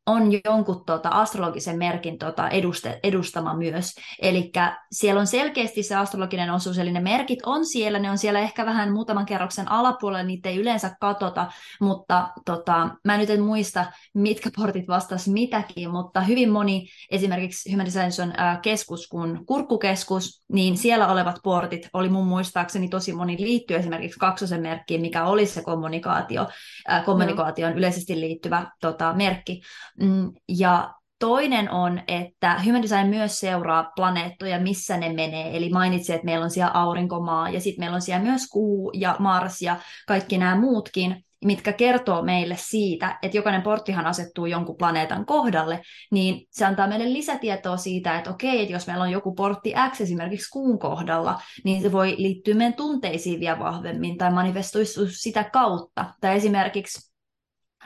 [0.07, 3.95] on jonkun tota, astrologisen merkin tota, eduste, edustama myös.
[4.23, 4.53] Eli
[4.93, 8.67] siellä on selkeästi se astrologinen osuus, eli ne merkit on siellä, ne on siellä ehkä
[8.67, 14.51] vähän muutaman kerroksen alapuolella, niitä ei yleensä katota, mutta tota, mä nyt en muista, mitkä
[14.57, 21.09] portit vastas mitäkin, mutta hyvin moni, esimerkiksi Human Design on keskus kun kurkkukeskus, niin siellä
[21.09, 26.47] olevat portit oli mun muistaakseni tosi moni liittyy esimerkiksi kaksosen merkkiin, mikä oli se kommunikaatio,
[26.91, 27.79] äh, kommunikaation no.
[27.79, 29.63] yleisesti liittyvä tota, merkki.
[30.01, 35.57] Mm, ja toinen on, että Human Design myös seuraa planeettoja, missä ne menee.
[35.57, 39.17] Eli mainitsin, että meillä on siellä aurinkomaa ja sitten meillä on siellä myös kuu ja
[39.19, 39.77] Mars ja
[40.07, 46.47] kaikki nämä muutkin, mitkä kertoo meille siitä, että jokainen porttihan asettuu jonkun planeetan kohdalle, niin
[46.51, 50.51] se antaa meille lisätietoa siitä, että okei, että jos meillä on joku portti X esimerkiksi
[50.51, 56.05] kuun kohdalla, niin se voi liittyä meidän tunteisiin vielä vahvemmin tai manifestoisu sitä kautta.
[56.21, 57.15] Tai esimerkiksi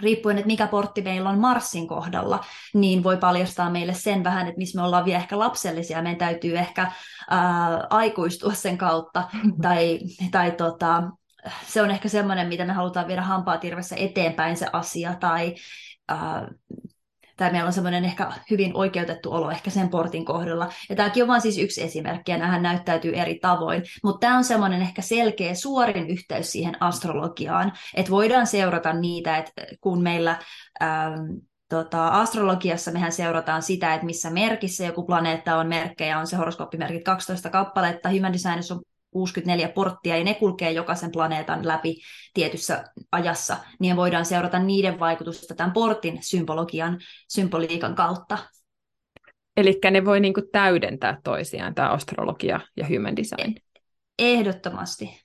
[0.00, 2.44] riippuen, että mikä portti meillä on Marsin kohdalla,
[2.74, 6.58] niin voi paljastaa meille sen vähän, että missä me ollaan vielä ehkä lapsellisia, meidän täytyy
[6.58, 6.92] ehkä
[7.30, 9.28] ää, aikuistua sen kautta,
[9.62, 9.98] tai,
[10.30, 11.02] tai tota,
[11.66, 15.54] se on ehkä semmoinen, mitä me halutaan viedä hampaa tirvessä eteenpäin se asia, tai
[16.08, 16.48] ää,
[17.38, 20.72] tai meillä on semmoinen ehkä hyvin oikeutettu olo ehkä sen portin kohdalla.
[20.88, 23.82] Ja tämäkin on vain siis yksi esimerkki, ja nämähän näyttäytyy eri tavoin.
[24.02, 29.62] Mutta tämä on semmoinen ehkä selkeä suorin yhteys siihen astrologiaan, että voidaan seurata niitä, että
[29.80, 30.38] kun meillä...
[30.82, 31.14] Ähm,
[31.68, 37.04] tota, astrologiassa mehän seurataan sitä, että missä merkissä joku planeetta on merkkejä, on se horoskooppimerkit
[37.04, 38.80] 12 kappaletta, Human Designissa on
[39.10, 42.00] 64 porttia, ja ne kulkee jokaisen planeetan läpi
[42.34, 46.98] tietyssä ajassa, niin voidaan seurata niiden vaikutusta tämän portin symbologian,
[47.28, 48.38] symboliikan kautta.
[49.56, 53.54] Eli ne voi niinku täydentää toisiaan, tämä astrologia ja human design.
[54.18, 55.24] Ehdottomasti.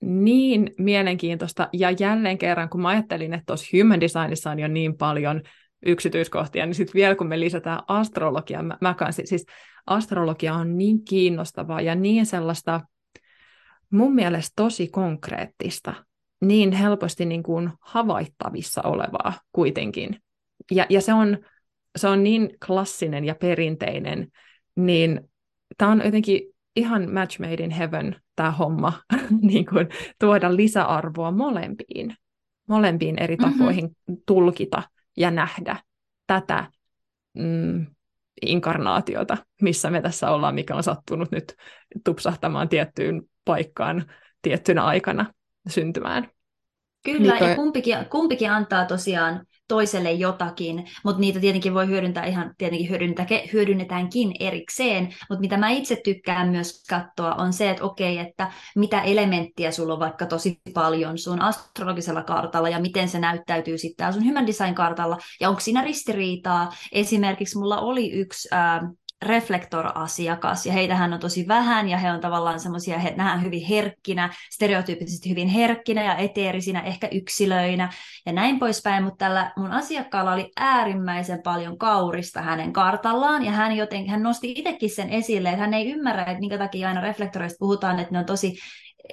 [0.00, 1.68] Niin mielenkiintoista.
[1.72, 5.42] Ja jälleen kerran, kun mä ajattelin, että tuossa human designissa on jo niin paljon
[5.86, 9.46] yksityiskohtia, niin sitten vielä kun me lisätään astrologiaa, mä, mä kanssa, siis
[9.86, 12.80] astrologia on niin kiinnostavaa ja niin sellaista
[13.92, 15.94] mun mielestä tosi konkreettista,
[16.40, 20.22] niin helposti niin kuin havaittavissa olevaa kuitenkin.
[20.70, 21.38] Ja, ja se, on,
[21.98, 24.28] se on niin klassinen ja perinteinen,
[24.76, 25.20] niin
[25.78, 26.40] tämä on jotenkin
[26.76, 28.92] ihan match made in heaven tämä homma,
[29.50, 29.88] niin kuin
[30.20, 32.16] tuoda lisäarvoa molempiin,
[32.68, 33.58] molempiin eri mm-hmm.
[33.58, 34.16] tapoihin mm-hmm.
[34.26, 34.82] tulkita
[35.16, 35.76] ja nähdä
[36.26, 36.66] tätä
[37.34, 37.86] mm,
[38.42, 41.54] inkarnaatiota, missä me tässä ollaan, mikä on sattunut nyt
[42.04, 44.04] tupsahtamaan tiettyyn paikkaan
[44.42, 45.32] tiettynä aikana
[45.68, 46.28] syntymään.
[47.04, 47.50] Kyllä, niin toi...
[47.50, 52.90] ja kumpikin, kumpikin antaa tosiaan toiselle jotakin, mutta niitä tietenkin voi hyödyntää ihan, tietenkin
[53.52, 59.00] hyödynnetäänkin erikseen, mutta mitä mä itse tykkään myös katsoa on se, että okei, että mitä
[59.00, 64.24] elementtiä sulla on vaikka tosi paljon sun astrologisella kartalla ja miten se näyttäytyy sitten sun
[64.24, 66.72] Human Design-kartalla ja onko siinä ristiriitaa.
[66.92, 68.80] Esimerkiksi mulla oli yksi äh,
[69.22, 74.30] reflektor-asiakas, ja heitähän on tosi vähän, ja he on tavallaan semmoisia, he nähdään hyvin herkkinä,
[74.50, 77.92] stereotyyppisesti hyvin herkkinä ja eteerisinä, ehkä yksilöinä,
[78.26, 83.76] ja näin poispäin, mutta tällä mun asiakkaalla oli äärimmäisen paljon kaurista hänen kartallaan, ja hän
[83.76, 87.58] jotenkin, hän nosti itsekin sen esille, että hän ei ymmärrä, että minkä takia aina reflektoreista
[87.58, 88.56] puhutaan, että ne on tosi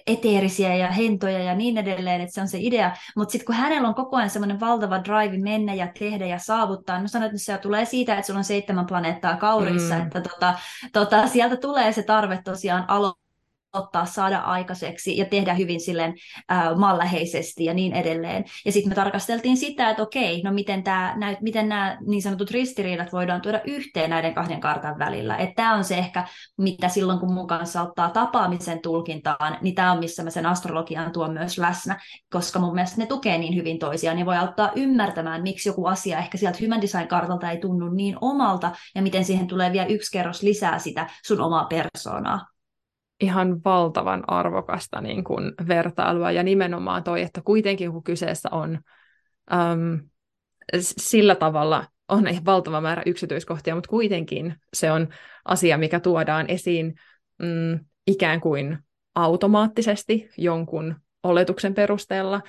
[0.08, 2.96] eteerisiä ja hentoja ja niin edelleen, että se on se idea.
[3.16, 7.00] Mutta sitten kun hänellä on koko ajan semmoinen valtava drive mennä ja tehdä ja saavuttaa,
[7.00, 10.02] niin sanoin, että se tulee siitä, että sulla on seitsemän planeettaa kaurissa, mm.
[10.02, 10.60] että tota,
[10.94, 13.29] tota, sieltä tulee se tarve tosiaan aloittaa
[13.74, 16.14] ottaa, saada aikaiseksi ja tehdä hyvin silleen
[16.52, 18.46] äh, malläheisesti ja niin edelleen.
[18.66, 22.52] Ja sitten me tarkasteltiin sitä, että okei, no miten, tää, näyt, miten nämä niin sanotut
[22.52, 25.38] ristiriidat voidaan tuoda yhteen näiden kahden kartan välillä.
[25.38, 29.92] Että tämä on se ehkä, mitä silloin kun mun kanssa ottaa tapaamisen tulkintaan, niin tämä
[29.92, 32.00] on missä mä sen astrologian tuon myös läsnä,
[32.32, 36.20] koska mun mielestä ne tukee niin hyvin toisiaan, niin voi auttaa ymmärtämään, miksi joku asia
[36.20, 40.44] ehkä sieltä Human Design-kartalta ei tunnu niin omalta, ja miten siihen tulee vielä yksi kerros
[40.44, 42.59] lisää sitä sun omaa persoonaa
[43.20, 46.32] ihan valtavan arvokasta niin kuin vertailua.
[46.32, 48.80] Ja nimenomaan toi, että kuitenkin kun kyseessä on
[49.54, 50.00] äm,
[50.82, 55.08] sillä tavalla, on ihan valtava määrä yksityiskohtia, mutta kuitenkin se on
[55.46, 56.96] asia, mikä tuodaan esiin
[57.40, 58.78] mm, ikään kuin
[59.16, 62.42] automaattisesti jonkun oletuksen perusteella,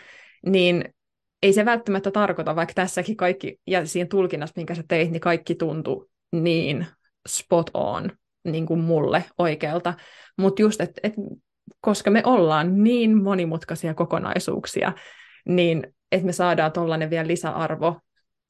[0.47, 0.85] niin
[1.43, 5.55] ei se välttämättä tarkoita, vaikka tässäkin kaikki, ja siinä tulkinnassa, minkä sä teit, niin kaikki
[5.55, 6.87] tuntui niin
[7.29, 8.13] spot on
[8.45, 9.95] niin kuin mulle oikealta.
[10.39, 11.15] Mutta just, että et,
[11.81, 14.93] koska me ollaan niin monimutkaisia kokonaisuuksia,
[15.49, 18.01] niin että me saadaan tuollainen vielä lisäarvo,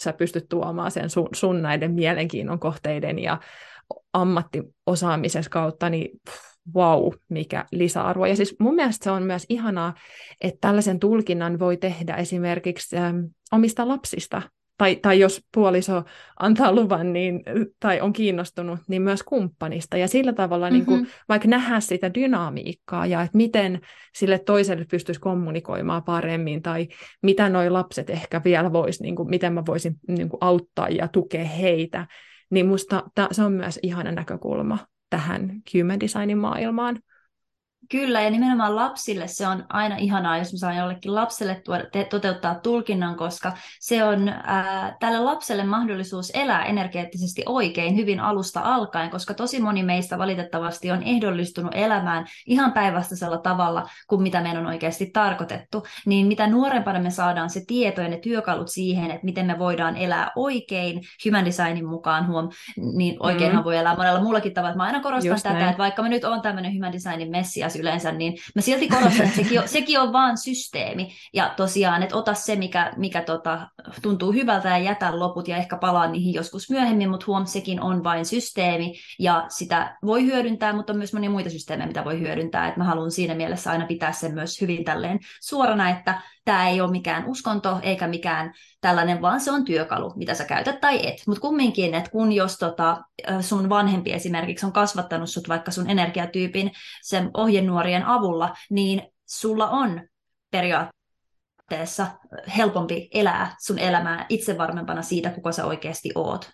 [0.03, 3.41] sä pystyt tuomaan sen sun, sun näiden mielenkiinnon kohteiden ja
[4.13, 6.21] ammattiosaamisen kautta, niin
[6.75, 8.27] wow, mikä lisäarvo.
[8.27, 9.95] Ja siis mun mielestä se on myös ihanaa,
[10.41, 12.97] että tällaisen tulkinnan voi tehdä esimerkiksi
[13.53, 14.43] omista lapsista
[14.81, 16.03] tai, tai jos puoliso
[16.39, 17.43] antaa luvan niin,
[17.81, 19.97] tai on kiinnostunut, niin myös kumppanista.
[19.97, 20.77] Ja sillä tavalla mm-hmm.
[20.77, 21.13] niin kuin, mm-hmm.
[21.29, 23.81] vaikka nähdä sitä dynamiikkaa ja että miten
[24.15, 26.89] sille toiselle pystyisi kommunikoimaan paremmin tai
[27.23, 31.09] mitä noi lapset ehkä vielä vois, niin kuin, miten mä voisin niin kuin, auttaa ja
[31.09, 32.07] tukea heitä,
[32.51, 34.79] niin musta ta, se on myös ihana näkökulma
[35.11, 36.99] tähän human designin maailmaan.
[37.89, 42.05] Kyllä, ja nimenomaan lapsille se on aina ihanaa, jos mä saan jollekin lapselle tuoda, te,
[42.05, 49.11] toteuttaa tulkinnan, koska se on ää, tälle lapselle mahdollisuus elää energeettisesti oikein hyvin alusta alkaen,
[49.11, 54.67] koska tosi moni meistä valitettavasti on ehdollistunut elämään ihan päinvastaisella tavalla kuin mitä meidän on
[54.67, 55.87] oikeasti tarkoitettu.
[56.07, 59.97] Niin mitä nuorempana me saadaan se tieto ja ne työkalut siihen, että miten me voidaan
[59.97, 63.65] elää oikein human designin mukaan, huom, niin oikeinhan mm.
[63.65, 64.77] voi elää monella muullakin tavalla.
[64.77, 65.69] Mä aina korostan Just tätä, näin.
[65.69, 67.31] että vaikka mä nyt on tämmöinen human designin
[67.79, 71.13] messias, yleensä, niin mä silti korostan, että sekin on, sekin on vaan systeemi.
[71.33, 73.69] Ja tosiaan, että ota se, mikä, mikä tota,
[74.03, 78.05] tuntuu hyvältä ja jätä loput ja ehkä palaa niihin joskus myöhemmin, mutta huom, sekin on
[78.05, 82.69] vain systeemi ja sitä voi hyödyntää, mutta on myös monia muita systeemejä, mitä voi hyödyntää.
[82.69, 86.81] Että mä haluan siinä mielessä aina pitää sen myös hyvin tälleen suorana, että tämä ei
[86.81, 91.17] ole mikään uskonto eikä mikään tällainen, vaan se on työkalu, mitä sä käytät tai et.
[91.27, 93.03] Mutta kumminkin, että kun jos tota,
[93.41, 96.71] sun vanhempi esimerkiksi on kasvattanut sut vaikka sun energiatyypin
[97.03, 100.01] sen ohjenuorien avulla, niin sulla on
[100.51, 102.07] periaatteessa
[102.57, 106.51] helpompi elää sun elämää itse varmempana siitä, kuka sä oikeasti oot.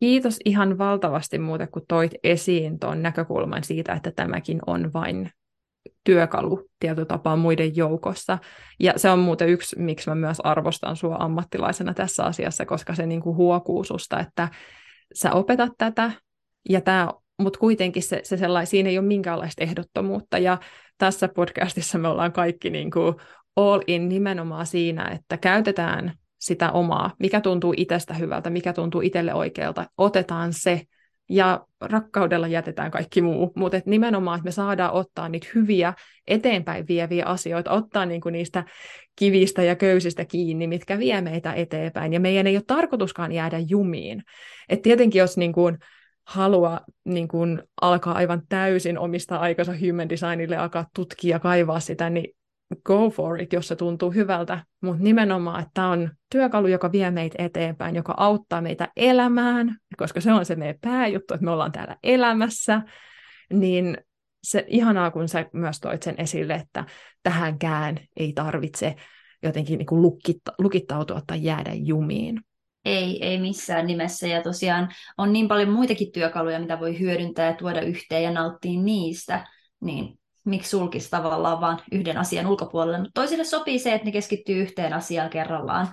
[0.00, 5.30] Kiitos ihan valtavasti muuta, kun toit esiin tuon näkökulman siitä, että tämäkin on vain
[6.08, 8.38] työkalu tietyllä tapaa muiden joukossa.
[8.80, 13.06] Ja se on muuten yksi, miksi mä myös arvostan sua ammattilaisena tässä asiassa, koska se
[13.06, 14.48] niin kuin huokuu susta, että
[15.14, 16.12] sä opetat tätä,
[16.68, 20.38] ja tämä, mutta kuitenkin se, se sellainen, siinä ei ole minkäänlaista ehdottomuutta.
[20.38, 20.58] Ja
[20.98, 23.14] tässä podcastissa me ollaan kaikki niin kuin
[23.56, 29.34] all in nimenomaan siinä, että käytetään sitä omaa, mikä tuntuu itsestä hyvältä, mikä tuntuu itselle
[29.34, 30.82] oikealta, otetaan se
[31.28, 35.94] ja rakkaudella jätetään kaikki muu, mutta nimenomaan, että me saadaan ottaa niitä hyviä
[36.26, 38.64] eteenpäin vieviä asioita, ottaa niinku niistä
[39.16, 44.22] kivistä ja köysistä kiinni, mitkä vie meitä eteenpäin, ja meidän ei ole tarkoituskaan jäädä jumiin.
[44.68, 45.72] Et tietenkin jos niinku
[46.26, 52.10] halua niin kuin alkaa aivan täysin omista aikansa human designille alkaa tutkia ja kaivaa sitä,
[52.10, 52.37] niin
[52.84, 57.10] go for it, jos se tuntuu hyvältä, mutta nimenomaan, että tämä on työkalu, joka vie
[57.10, 61.72] meitä eteenpäin, joka auttaa meitä elämään, koska se on se meidän pääjuttu, että me ollaan
[61.72, 62.82] täällä elämässä,
[63.52, 63.98] niin
[64.42, 66.84] se ihanaa, kun sä myös toit sen esille, että
[67.22, 68.94] tähänkään ei tarvitse
[69.42, 72.40] jotenkin niin kuin lukitta, lukittautua tai jäädä jumiin.
[72.84, 74.26] Ei, ei missään nimessä.
[74.26, 74.88] Ja tosiaan
[75.18, 79.46] on niin paljon muitakin työkaluja, mitä voi hyödyntää ja tuoda yhteen ja nauttia niistä.
[79.80, 80.18] Niin
[80.48, 84.92] miksi sulkisi tavallaan vain yhden asian ulkopuolelle, mutta toisille sopii se, että ne keskittyy yhteen
[84.92, 85.88] asiaan kerrallaan.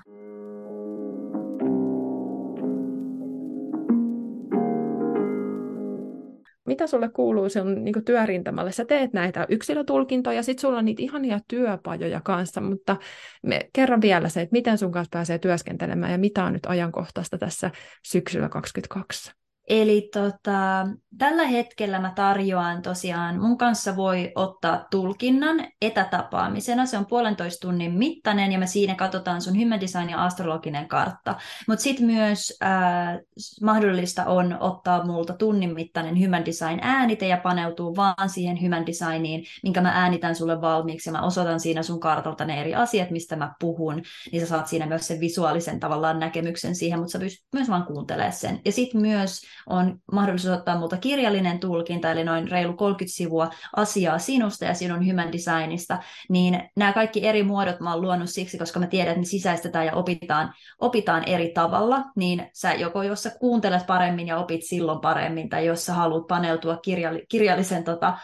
[6.65, 8.71] Mitä sulle kuuluu sun niin työrintamalle?
[8.71, 12.95] Sä teet näitä yksilötulkintoja, sitten sulla on niitä ihania työpajoja kanssa, mutta
[13.43, 17.37] me kerran vielä se, että miten sun kanssa pääsee työskentelemään ja mitä on nyt ajankohtaista
[17.37, 17.71] tässä
[18.03, 19.44] syksyllä 2022?
[19.67, 20.87] Eli tota,
[21.17, 26.85] tällä hetkellä mä tarjoan tosiaan, mun kanssa voi ottaa tulkinnan etätapaamisena.
[26.85, 31.35] Se on puolentoista tunnin mittainen ja me siinä katsotaan sun human design ja astrologinen kartta.
[31.67, 33.17] Mutta sitten myös äh,
[33.61, 39.45] mahdollista on ottaa multa tunnin mittainen human design äänite ja paneutuu vaan siihen human designiin,
[39.63, 43.35] minkä mä äänitän sulle valmiiksi ja mä osoitan siinä sun kartalta ne eri asiat, mistä
[43.35, 44.01] mä puhun,
[44.31, 47.85] niin sä saat siinä myös sen visuaalisen tavallaan näkemyksen siihen, mutta sä pystyt myös vaan
[47.85, 48.61] kuuntelemaan sen.
[48.65, 54.19] Ja sitten myös on mahdollisuus ottaa multa kirjallinen tulkinta, eli noin reilu 30 sivua asiaa
[54.19, 55.99] sinusta ja sinun human designista,
[56.29, 59.85] niin nämä kaikki eri muodot mä oon luonut siksi, koska mä tiedän, että ne sisäistetään
[59.85, 65.01] ja opitaan, opitaan eri tavalla, niin sä joko jos sä kuuntelet paremmin ja opit silloin
[65.01, 68.17] paremmin, tai jos sä haluat paneutua kirjalli, kirjallisen tota,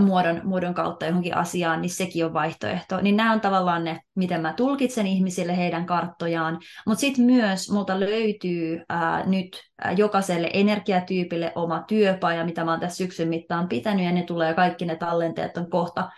[0.00, 3.00] muodon, muodon kautta johonkin asiaan, niin sekin on vaihtoehto.
[3.00, 6.58] Niin nämä on tavallaan ne, miten mä tulkitsen ihmisille heidän karttojaan.
[6.86, 9.62] Mutta sitten myös multa löytyy ää, nyt
[9.96, 14.84] jokaiselle energiatyypille oma työpaja, mitä mä oon tässä syksyn mittaan pitänyt, ja ne tulee kaikki
[14.84, 16.10] ne tallenteet on kohta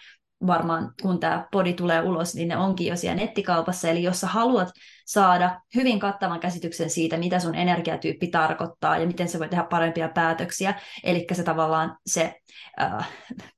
[0.47, 3.89] varmaan kun tämä podi tulee ulos, niin ne onkin jo siellä nettikaupassa.
[3.89, 4.69] Eli jos sä haluat
[5.07, 10.09] saada hyvin kattavan käsityksen siitä, mitä sun energiatyyppi tarkoittaa ja miten se voi tehdä parempia
[10.09, 10.75] päätöksiä,
[11.05, 12.35] eli se tavallaan se
[12.83, 13.05] uh,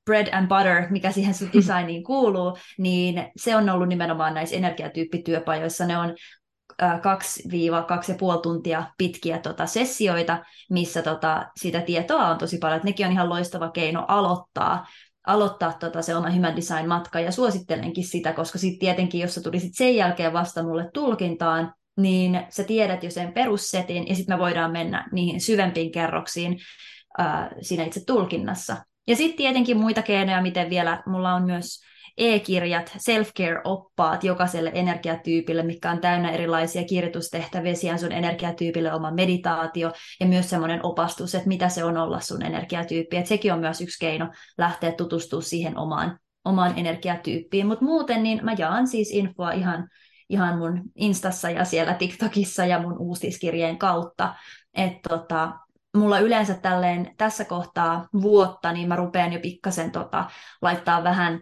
[0.05, 5.85] bread and butter, mikä siihen sun designiin kuuluu, niin se on ollut nimenomaan näissä energiatyyppityöpajoissa.
[5.85, 6.15] Ne on
[6.81, 12.77] 2-2,5 tuntia pitkiä tota, sessioita, missä tota, sitä tietoa on tosi paljon.
[12.77, 14.87] Et nekin on ihan loistava keino aloittaa
[15.27, 19.75] aloittaa tota se oma Human Design-matka, ja suosittelenkin sitä, koska sitten tietenkin, jos sä tulisit
[19.75, 24.71] sen jälkeen vasta mulle tulkintaan, niin sä tiedät jo sen perussetin, ja sitten me voidaan
[24.71, 26.59] mennä niihin syvempiin kerroksiin
[27.19, 28.77] äh, siinä itse tulkinnassa.
[29.07, 31.83] Ja sitten tietenkin muita keinoja, miten vielä, mulla on myös
[32.17, 40.25] e-kirjat, self-care-oppaat jokaiselle energiatyypille, mikä on täynnä erilaisia kirjoitustehtäviä, siihen sun energiatyypille oma meditaatio ja
[40.25, 43.17] myös semmoinen opastus, että mitä se on olla sun energiatyyppi.
[43.17, 47.67] Et sekin on myös yksi keino lähteä tutustumaan siihen omaan, omaan energiatyyppiin.
[47.67, 49.87] Mutta muuten niin mä jaan siis infoa ihan,
[50.29, 54.35] ihan mun Instassa ja siellä TikTokissa ja mun uustiskirjeen kautta.
[54.73, 55.51] Että tota,
[55.97, 60.25] mulla yleensä tälleen tässä kohtaa vuotta, niin mä rupean jo pikkasen tota,
[60.61, 61.39] laittaa vähän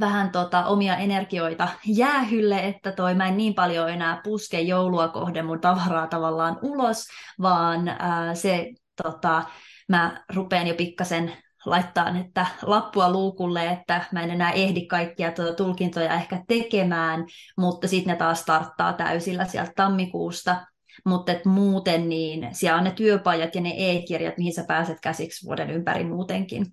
[0.00, 5.46] vähän tota, omia energioita jäähylle, että toi mä en niin paljon enää puske joulua kohden
[5.46, 7.06] mun tavaraa tavallaan ulos,
[7.42, 8.70] vaan ää, se
[9.02, 9.42] tota,
[9.88, 11.32] mä rupean jo pikkasen
[11.66, 17.24] laittaa että lappua luukulle, että mä en enää ehdi kaikkia tuota tulkintoja ehkä tekemään,
[17.58, 20.66] mutta sitten ne taas starttaa täysillä sieltä tammikuusta.
[21.04, 25.70] Mutta muuten niin siellä on ne työpajat ja ne e-kirjat, mihin sä pääset käsiksi vuoden
[25.70, 26.66] ympäri muutenkin.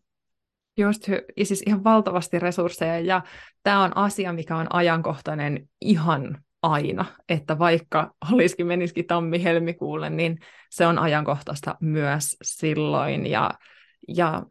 [0.81, 1.07] Just,
[1.37, 3.21] ja siis ihan valtavasti resursseja, ja
[3.63, 10.37] tämä on asia, mikä on ajankohtainen ihan aina, että vaikka olisikin menisikin tammi-helmikuulle, niin
[10.69, 13.51] se on ajankohtaista myös silloin, ja,
[14.07, 14.43] ja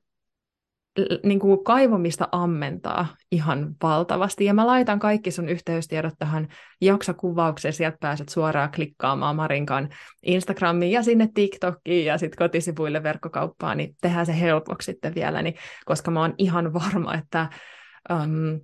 [1.22, 4.44] niin kuin kaivomista ammentaa ihan valtavasti.
[4.44, 6.48] Ja mä laitan kaikki sun yhteystiedot tähän
[6.80, 9.88] jaksokuvaukseen, sieltä pääset suoraan klikkaamaan Marinkan
[10.22, 15.54] Instagramiin ja sinne TikTokiin ja sitten kotisivuille verkkokauppaan, niin tehdään se helpoksi sitten vielä, niin,
[15.84, 17.48] koska mä oon ihan varma, että
[18.12, 18.60] um,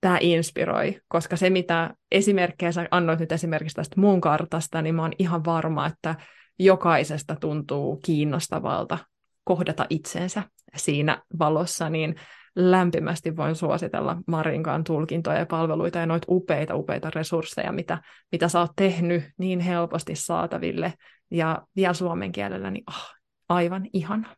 [0.00, 5.02] tämä inspiroi, koska se mitä esimerkkejä sä annoit nyt esimerkiksi tästä mun kartasta, niin mä
[5.02, 6.14] oon ihan varma, että
[6.58, 8.98] jokaisesta tuntuu kiinnostavalta
[9.44, 10.42] kohdata itsensä
[10.76, 12.14] siinä valossa, niin
[12.56, 17.98] lämpimästi voin suositella Marinkaan tulkintoja ja palveluita ja noita upeita, upeita resursseja, mitä,
[18.32, 20.94] mitä sä oot tehnyt niin helposti saataville
[21.30, 23.14] ja vielä suomen kielellä, niin oh,
[23.48, 24.36] aivan ihana.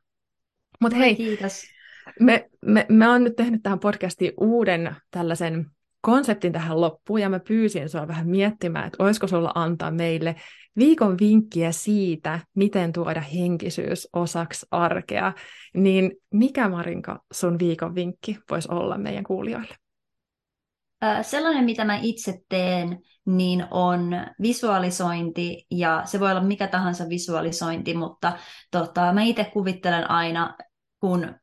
[0.81, 1.63] Mutta hei, Kiitos.
[2.21, 5.67] Me, me, me on nyt tehnyt tähän podcastiin uuden tällaisen
[6.01, 10.37] konseptin tähän loppuun, ja mä pyysin sua vähän miettimään, että olisiko sulla antaa meille
[10.79, 15.33] viikon vinkkiä siitä, miten tuoda henkisyys osaksi arkea,
[15.75, 19.75] niin mikä Marinka sun viikon vinkki voisi olla meidän kuulijoille?
[21.23, 24.11] Sellainen, mitä mä itse teen, niin on
[24.43, 28.33] visualisointi, ja se voi olla mikä tahansa visualisointi, mutta
[28.71, 30.57] tota, mä itse kuvittelen aina,
[31.01, 31.35] kun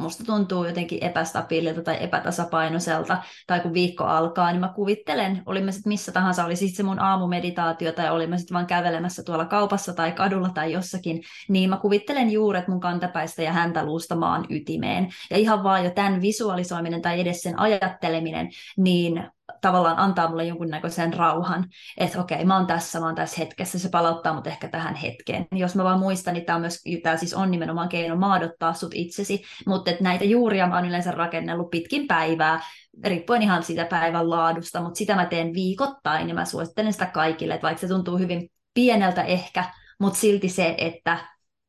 [0.00, 5.90] musta tuntuu jotenkin epästabiililta tai epätasapainoiselta, tai kun viikko alkaa, niin mä kuvittelen, olimme sitten
[5.90, 10.12] missä tahansa, oli sitten se mun aamumeditaatio, tai olimme sitten vaan kävelemässä tuolla kaupassa tai
[10.12, 15.08] kadulla tai jossakin, niin mä kuvittelen juuret mun kantapäistä ja häntä luusta maan ytimeen.
[15.30, 19.24] Ja ihan vaan jo tämän visualisoiminen tai edes sen ajatteleminen, niin
[19.62, 21.64] tavallaan antaa mulle jonkunnäköisen rauhan,
[21.98, 25.46] että okei, mä oon tässä, mä oon tässä hetkessä, se palauttaa mut ehkä tähän hetkeen.
[25.52, 29.42] Jos mä vaan muistan, niin tämä myös, tää siis on nimenomaan keino maadottaa sut itsesi,
[29.66, 32.60] mutta että näitä juuria mä oon yleensä rakennellut pitkin päivää,
[33.04, 37.54] riippuen ihan siitä päivän laadusta, mutta sitä mä teen viikoittain ja mä suosittelen sitä kaikille,
[37.54, 39.64] että vaikka se tuntuu hyvin pieneltä ehkä,
[40.00, 41.18] mutta silti se, että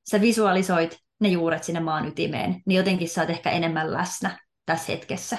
[0.09, 4.91] sä visualisoit ne juuret sinne maan ytimeen, niin jotenkin sä oot ehkä enemmän läsnä tässä
[4.91, 5.37] hetkessä.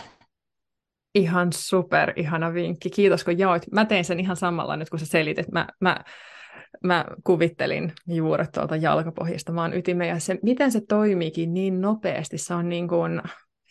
[1.15, 2.91] Ihan super ihana vinkki.
[2.91, 3.73] Kiitos kun jaoit.
[3.73, 5.53] Mä tein sen ihan samalla nyt kun sä selitit.
[5.53, 5.97] Mä, mä,
[6.83, 12.39] mä kuvittelin juuret tuolta jalkapohjista maan ytimeen ja se, miten se toimiikin niin nopeasti.
[12.39, 13.23] Se on niin kuin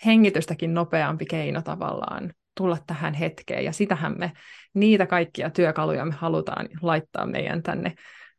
[0.05, 4.31] hengitystäkin nopeampi keino tavallaan tulla tähän hetkeen ja sitähän me,
[4.73, 7.95] niitä kaikkia työkaluja me halutaan laittaa meidän tänne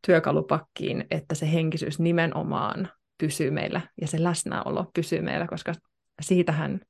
[0.07, 2.89] työkalupakkiin, että se henkisyys nimenomaan
[3.19, 5.73] pysyy meillä ja se läsnäolo pysyy meillä, koska
[6.21, 6.81] siitähän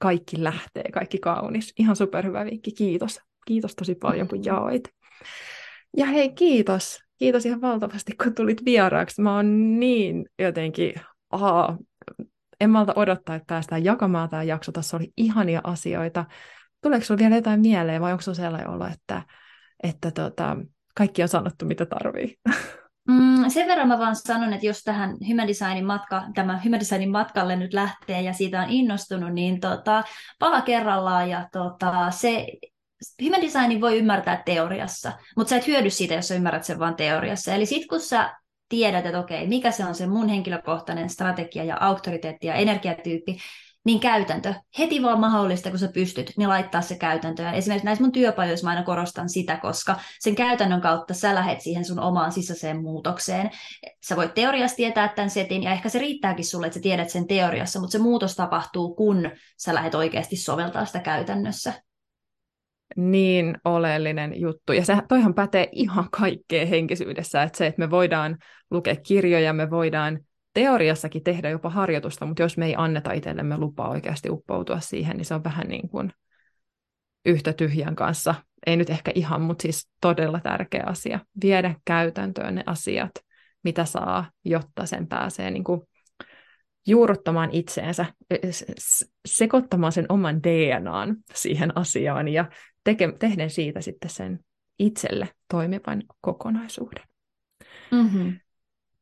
[0.00, 1.72] kaikki lähtee, kaikki kaunis.
[1.78, 3.20] Ihan superhyvä vinkki, kiitos.
[3.46, 4.88] Kiitos tosi paljon, kun jaoit.
[5.96, 7.00] Ja hei, kiitos.
[7.18, 9.22] Kiitos ihan valtavasti, kun tulit vieraaksi.
[9.22, 10.94] Mä oon niin jotenkin,
[11.30, 11.78] aha,
[12.60, 14.72] en malta odottaa, että päästään jakamaan tämä jakso.
[14.72, 16.24] Tässä oli ihania asioita.
[16.82, 19.22] Tuleeko sinulla vielä jotain mieleen vai onko sinulla sellainen olo, että,
[19.82, 20.56] että tota,
[20.94, 22.38] kaikki on sanottu, mitä tarvii?
[23.08, 27.10] Mm, sen verran mä vaan sanon, että jos tähän Human Designin, matka, tämä Human Designin
[27.10, 30.04] matkalle nyt lähtee ja siitä on innostunut, niin tota,
[30.38, 32.46] pala kerrallaan ja tota, se
[33.22, 36.94] Human Designin voi ymmärtää teoriassa, mutta sä et hyödy siitä, jos sä ymmärrät sen vain
[36.94, 37.54] teoriassa.
[37.54, 38.34] Eli sit kun sä
[38.68, 43.38] tiedät, että okei, mikä se on se mun henkilökohtainen strategia ja auktoriteetti ja energiatyyppi,
[43.86, 44.54] niin käytäntö.
[44.78, 47.42] Heti vaan mahdollista, kun sä pystyt, niin laittaa se käytäntö.
[47.42, 51.60] Ja esimerkiksi näissä mun työpajoissa mä aina korostan sitä, koska sen käytännön kautta sä lähet
[51.60, 53.50] siihen sun omaan sisäiseen muutokseen.
[54.08, 57.26] Sä voit teoriassa tietää tämän setin, ja ehkä se riittääkin sulle, että sä tiedät sen
[57.26, 61.72] teoriassa, mutta se muutos tapahtuu, kun sä lähet oikeasti soveltaa sitä käytännössä.
[62.96, 64.72] Niin oleellinen juttu.
[64.72, 68.38] Ja se, toihan pätee ihan kaikkeen henkisyydessä, että se, että me voidaan
[68.70, 70.18] lukea kirjoja, me voidaan
[70.56, 75.24] teoriassakin tehdä jopa harjoitusta, mutta jos me ei anneta itsellemme lupaa oikeasti uppoutua siihen, niin
[75.24, 76.12] se on vähän niin kuin
[77.26, 78.34] yhtä tyhjän kanssa.
[78.66, 81.20] Ei nyt ehkä ihan, mutta siis todella tärkeä asia.
[81.42, 83.10] Viedä käytäntöön ne asiat,
[83.64, 85.80] mitä saa, jotta sen pääsee niin kuin
[86.86, 88.06] juuruttamaan itseensä,
[89.28, 92.44] sekoittamaan sen oman DNAn siihen asiaan ja
[92.84, 94.40] teke, tehden siitä sitten sen
[94.78, 97.04] itselle toimivan kokonaisuuden.
[97.90, 98.38] Mm-hmm.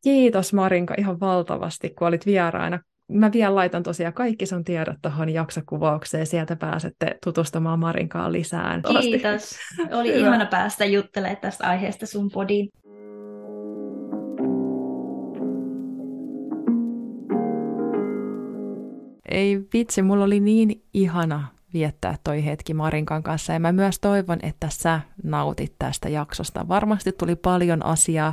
[0.05, 2.81] Kiitos Marinka ihan valtavasti, kun olit vieraana.
[3.09, 8.83] Mä vielä laitan tosiaan kaikki sun tiedot tuohon jaksokuvaukseen, sieltä pääsette tutustumaan Marinkaan lisään.
[9.01, 9.59] Kiitos.
[9.93, 10.27] Oli Hyvä.
[10.27, 12.69] ihana päästä juttelemaan tästä aiheesta sun podiin.
[19.29, 23.53] Ei vitsi, mulla oli niin ihana viettää toi hetki Marinkan kanssa.
[23.53, 26.69] Ja mä myös toivon, että sä nautit tästä jaksosta.
[26.69, 28.33] Varmasti tuli paljon asiaa,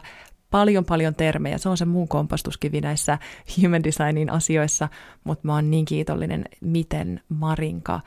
[0.51, 1.57] paljon paljon termejä.
[1.57, 3.17] Se on se mun kompastuskivi näissä
[3.61, 4.89] human designin asioissa,
[5.23, 8.01] mutta mä oon niin kiitollinen, miten Marinka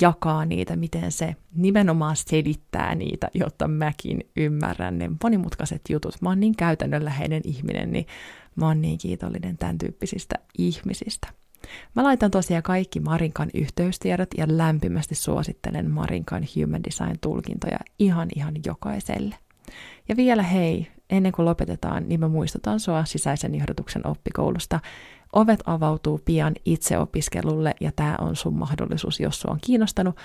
[0.00, 6.22] jakaa niitä, miten se nimenomaan selittää niitä, jotta mäkin ymmärrän ne monimutkaiset jutut.
[6.22, 8.06] Mä oon niin käytännönläheinen ihminen, niin
[8.56, 11.28] mä oon niin kiitollinen tämän tyyppisistä ihmisistä.
[11.96, 19.34] Mä laitan tosiaan kaikki Marinkan yhteystiedot ja lämpimästi suosittelen Marinkan Human Design-tulkintoja ihan ihan jokaiselle.
[20.08, 24.80] Ja vielä hei, ennen kuin lopetetaan, niin mä muistutan sua sisäisen johdatuksen oppikoulusta.
[25.32, 30.16] Ovet avautuu pian itseopiskelulle ja tämä on sun mahdollisuus, jos sua on kiinnostanut,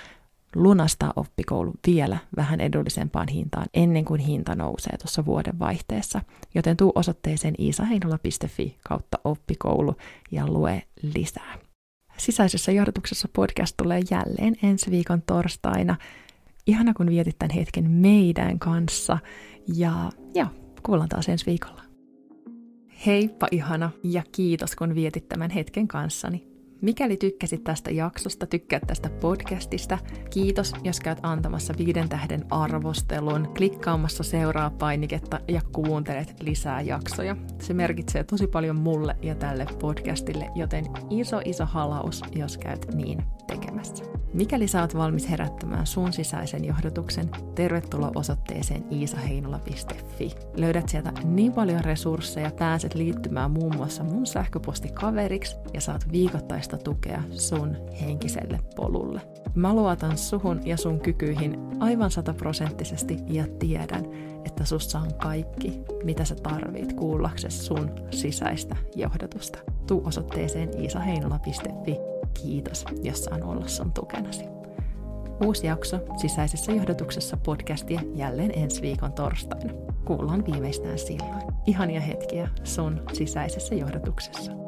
[0.54, 6.20] lunastaa oppikoulu vielä vähän edullisempaan hintaan ennen kuin hinta nousee tuossa vuoden vaihteessa.
[6.54, 9.94] Joten tuu osoitteeseen iisaheinola.fi kautta oppikoulu
[10.30, 11.58] ja lue lisää.
[12.16, 15.96] Sisäisessä johdotuksessa podcast tulee jälleen ensi viikon torstaina.
[16.66, 19.18] Ihana kun vietit tämän hetken meidän kanssa
[19.74, 20.46] ja, ja
[20.82, 21.82] kuullaan taas ensi viikolla.
[23.06, 26.49] Heippa ihana ja kiitos kun vietit tämän hetken kanssani.
[26.82, 29.98] Mikäli tykkäsit tästä jaksosta, tykkäät tästä podcastista,
[30.30, 37.36] kiitos, jos käyt antamassa viiden tähden arvostelun, klikkaamassa seuraa painiketta ja kuuntelet lisää jaksoja.
[37.58, 43.24] Se merkitsee tosi paljon mulle ja tälle podcastille, joten iso iso halaus, jos käyt niin
[43.46, 44.04] tekemässä.
[44.34, 50.30] Mikäli oot valmis herättämään sun sisäisen johdotuksen, tervetuloa osoitteeseen iisaheinola.fi.
[50.56, 57.22] Löydät sieltä niin paljon resursseja, pääset liittymään muun muassa mun sähköpostikaveriksi ja saat viikoittaista tukea
[57.30, 59.20] sun henkiselle polulle.
[59.54, 64.04] Mä luotan suhun ja sun kykyihin aivan sataprosenttisesti ja tiedän,
[64.44, 69.58] että sussa on kaikki, mitä sä tarvit kuullaksesi sun sisäistä johdotusta.
[69.86, 71.96] Tuu osoitteeseen iisaheinola.fi
[72.42, 74.44] Kiitos, jos saan olla sun tukenasi.
[75.44, 79.72] Uusi jakso sisäisessä johdotuksessa podcastia jälleen ensi viikon torstaina.
[80.04, 81.42] Kuullaan viimeistään silloin.
[81.66, 84.59] Ihania hetkiä sun sisäisessä johdotuksessa.